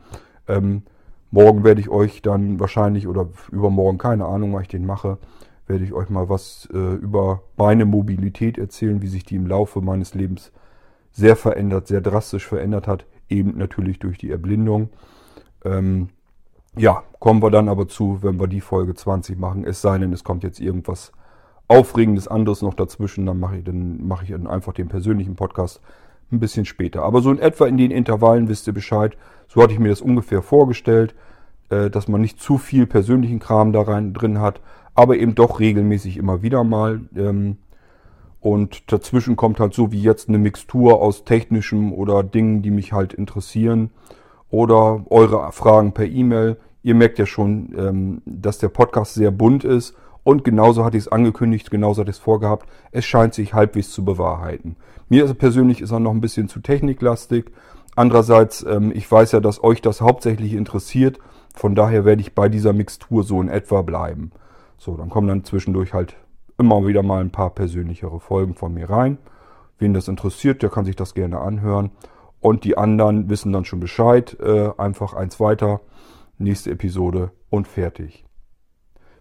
Ähm, 0.47 0.83
morgen 1.31 1.63
werde 1.63 1.81
ich 1.81 1.89
euch 1.89 2.21
dann 2.21 2.59
wahrscheinlich 2.59 3.07
oder 3.07 3.27
übermorgen, 3.51 3.97
keine 3.97 4.25
Ahnung, 4.25 4.53
wann 4.53 4.61
ich 4.61 4.67
den 4.67 4.85
mache, 4.85 5.17
werde 5.67 5.83
ich 5.83 5.93
euch 5.93 6.09
mal 6.09 6.29
was 6.29 6.67
äh, 6.73 6.77
über 6.77 7.43
meine 7.57 7.85
Mobilität 7.85 8.57
erzählen, 8.57 9.01
wie 9.01 9.07
sich 9.07 9.23
die 9.23 9.35
im 9.35 9.47
Laufe 9.47 9.81
meines 9.81 10.13
Lebens 10.13 10.51
sehr 11.11 11.35
verändert, 11.35 11.87
sehr 11.87 12.01
drastisch 12.01 12.47
verändert 12.47 12.87
hat, 12.87 13.05
eben 13.29 13.57
natürlich 13.57 13.99
durch 13.99 14.17
die 14.17 14.31
Erblindung. 14.31 14.89
Ähm, 15.65 16.09
ja, 16.75 17.03
kommen 17.19 17.41
wir 17.41 17.49
dann 17.49 17.69
aber 17.69 17.87
zu, 17.87 18.19
wenn 18.21 18.39
wir 18.39 18.47
die 18.47 18.61
Folge 18.61 18.93
20 18.93 19.37
machen. 19.37 19.65
Es 19.65 19.81
sei 19.81 19.97
denn, 19.97 20.13
es 20.13 20.23
kommt 20.23 20.43
jetzt 20.43 20.59
irgendwas 20.59 21.11
Aufregendes 21.67 22.27
anderes 22.27 22.61
noch 22.61 22.75
dazwischen, 22.75 23.25
dann 23.25 23.39
mache 23.39 23.57
ich, 23.57 23.63
dann 23.63 24.07
mache 24.07 24.25
ich 24.25 24.33
einfach 24.33 24.73
den 24.73 24.87
persönlichen 24.87 25.35
Podcast 25.35 25.81
ein 26.31 26.39
bisschen 26.39 26.65
später. 26.65 27.03
Aber 27.03 27.21
so 27.21 27.31
in 27.31 27.39
etwa 27.39 27.65
in 27.65 27.77
den 27.77 27.91
Intervallen 27.91 28.47
wisst 28.47 28.67
ihr 28.67 28.73
Bescheid. 28.73 29.17
So 29.47 29.61
hatte 29.61 29.73
ich 29.73 29.79
mir 29.79 29.89
das 29.89 30.01
ungefähr 30.01 30.41
vorgestellt, 30.41 31.15
äh, 31.69 31.89
dass 31.89 32.07
man 32.07 32.21
nicht 32.21 32.39
zu 32.39 32.57
viel 32.57 32.85
persönlichen 32.85 33.39
Kram 33.39 33.73
da 33.73 33.81
rein 33.81 34.13
drin 34.13 34.39
hat, 34.39 34.61
aber 34.97 35.17
eben 35.17 35.35
doch 35.35 35.59
regelmäßig 35.59 36.17
immer 36.17 36.41
wieder 36.41 36.63
mal. 36.63 37.01
Ähm, 37.15 37.57
und 38.41 38.91
dazwischen 38.91 39.35
kommt 39.35 39.59
halt 39.59 39.73
so 39.73 39.91
wie 39.91 40.01
jetzt 40.01 40.27
eine 40.27 40.39
Mixtur 40.39 41.01
aus 41.01 41.23
technischem 41.23 41.93
oder 41.93 42.23
Dingen, 42.23 42.63
die 42.63 42.71
mich 42.71 42.93
halt 42.93 43.13
interessieren. 43.13 43.91
Oder 44.49 45.05
eure 45.09 45.51
Fragen 45.51 45.93
per 45.93 46.05
E-Mail. 46.05 46.57
Ihr 46.81 46.95
merkt 46.95 47.19
ja 47.19 47.25
schon, 47.25 47.73
ähm, 47.77 48.21
dass 48.25 48.57
der 48.57 48.69
Podcast 48.69 49.13
sehr 49.13 49.29
bunt 49.31 49.63
ist 49.63 49.95
und 50.23 50.43
genauso 50.43 50.83
hatte 50.83 50.97
ich 50.97 51.03
es 51.03 51.11
angekündigt, 51.11 51.69
genauso 51.69 52.01
hatte 52.01 52.09
ich 52.09 52.17
es 52.17 52.21
vorgehabt. 52.23 52.67
Es 52.91 53.05
scheint 53.05 53.35
sich 53.35 53.53
halbwegs 53.53 53.91
zu 53.91 54.03
bewahrheiten. 54.03 54.77
Mir 55.09 55.31
persönlich 55.35 55.79
ist 55.79 55.91
er 55.91 55.99
noch 55.99 56.11
ein 56.11 56.21
bisschen 56.21 56.47
zu 56.47 56.59
techniklastig. 56.59 57.51
Andererseits, 57.95 58.65
ähm, 58.67 58.91
ich 58.95 59.09
weiß 59.09 59.33
ja, 59.33 59.41
dass 59.41 59.63
euch 59.63 59.81
das 59.81 60.01
hauptsächlich 60.01 60.53
interessiert. 60.53 61.19
Von 61.53 61.75
daher 61.75 62.03
werde 62.03 62.21
ich 62.21 62.33
bei 62.33 62.49
dieser 62.49 62.73
Mixtur 62.73 63.23
so 63.23 63.39
in 63.41 63.47
etwa 63.47 63.83
bleiben. 63.83 64.31
So, 64.77 64.95
dann 64.95 65.09
kommen 65.09 65.27
dann 65.27 65.43
zwischendurch 65.43 65.93
halt 65.93 66.15
immer 66.57 66.85
wieder 66.85 67.03
mal 67.03 67.21
ein 67.21 67.31
paar 67.31 67.51
persönlichere 67.51 68.19
Folgen 68.19 68.55
von 68.55 68.73
mir 68.73 68.89
rein. 68.89 69.17
Wen 69.79 69.93
das 69.93 70.07
interessiert, 70.07 70.63
der 70.63 70.69
kann 70.69 70.85
sich 70.85 70.95
das 70.95 71.13
gerne 71.13 71.39
anhören. 71.39 71.91
Und 72.39 72.63
die 72.63 72.77
anderen 72.77 73.29
wissen 73.29 73.51
dann 73.51 73.65
schon 73.65 73.79
Bescheid. 73.79 74.37
Äh, 74.39 74.71
einfach 74.77 75.13
eins 75.13 75.39
weiter, 75.39 75.81
nächste 76.37 76.71
Episode 76.71 77.31
und 77.49 77.67
fertig. 77.67 78.25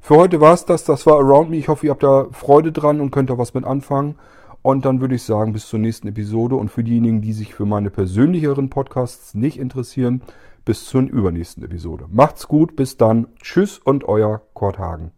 Für 0.01 0.17
heute 0.17 0.41
war 0.41 0.55
es 0.55 0.65
das. 0.65 0.85
Das 0.85 1.07
war 1.07 1.19
Around 1.19 1.51
Me. 1.51 1.57
Ich 1.57 1.69
hoffe, 1.69 1.87
ihr 1.87 1.91
habt 1.91 2.03
da 2.03 2.27
Freude 2.31 2.73
dran 2.73 3.01
und 3.01 3.11
könnt 3.11 3.31
da 3.31 3.39
was 3.39 3.55
mit 3.55 3.65
anfangen. 3.65 4.17
Und 4.63 4.85
dann 4.85 5.01
würde 5.01 5.15
ich 5.15 5.23
sagen, 5.23 5.53
bis 5.53 5.69
zur 5.69 5.79
nächsten 5.79 6.09
Episode. 6.09 6.57
Und 6.57 6.71
für 6.71 6.85
diejenigen, 6.85 7.23
die 7.23 7.33
sich 7.33 7.55
für 7.55 7.67
meine 7.67 7.91
persönlicheren 7.91 8.71
Podcasts 8.71 9.35
nicht 9.35 9.59
interessieren, 9.59 10.23
bis 10.65 10.85
zur 10.87 11.03
übernächsten 11.03 11.65
Episode. 11.65 12.07
Macht's 12.11 12.49
gut, 12.49 12.77
bis 12.77 12.97
dann. 12.97 13.29
Tschüss 13.41 13.79
und 13.79 14.05
euer 14.05 14.43
Kurt 14.55 14.79
Hagen. 14.79 15.13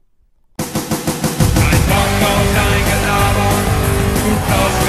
Knockout, 1.98 2.48
dein 2.54 2.84
Gelaber, 2.90 3.50
gut 4.22 4.54
aus 4.54 4.87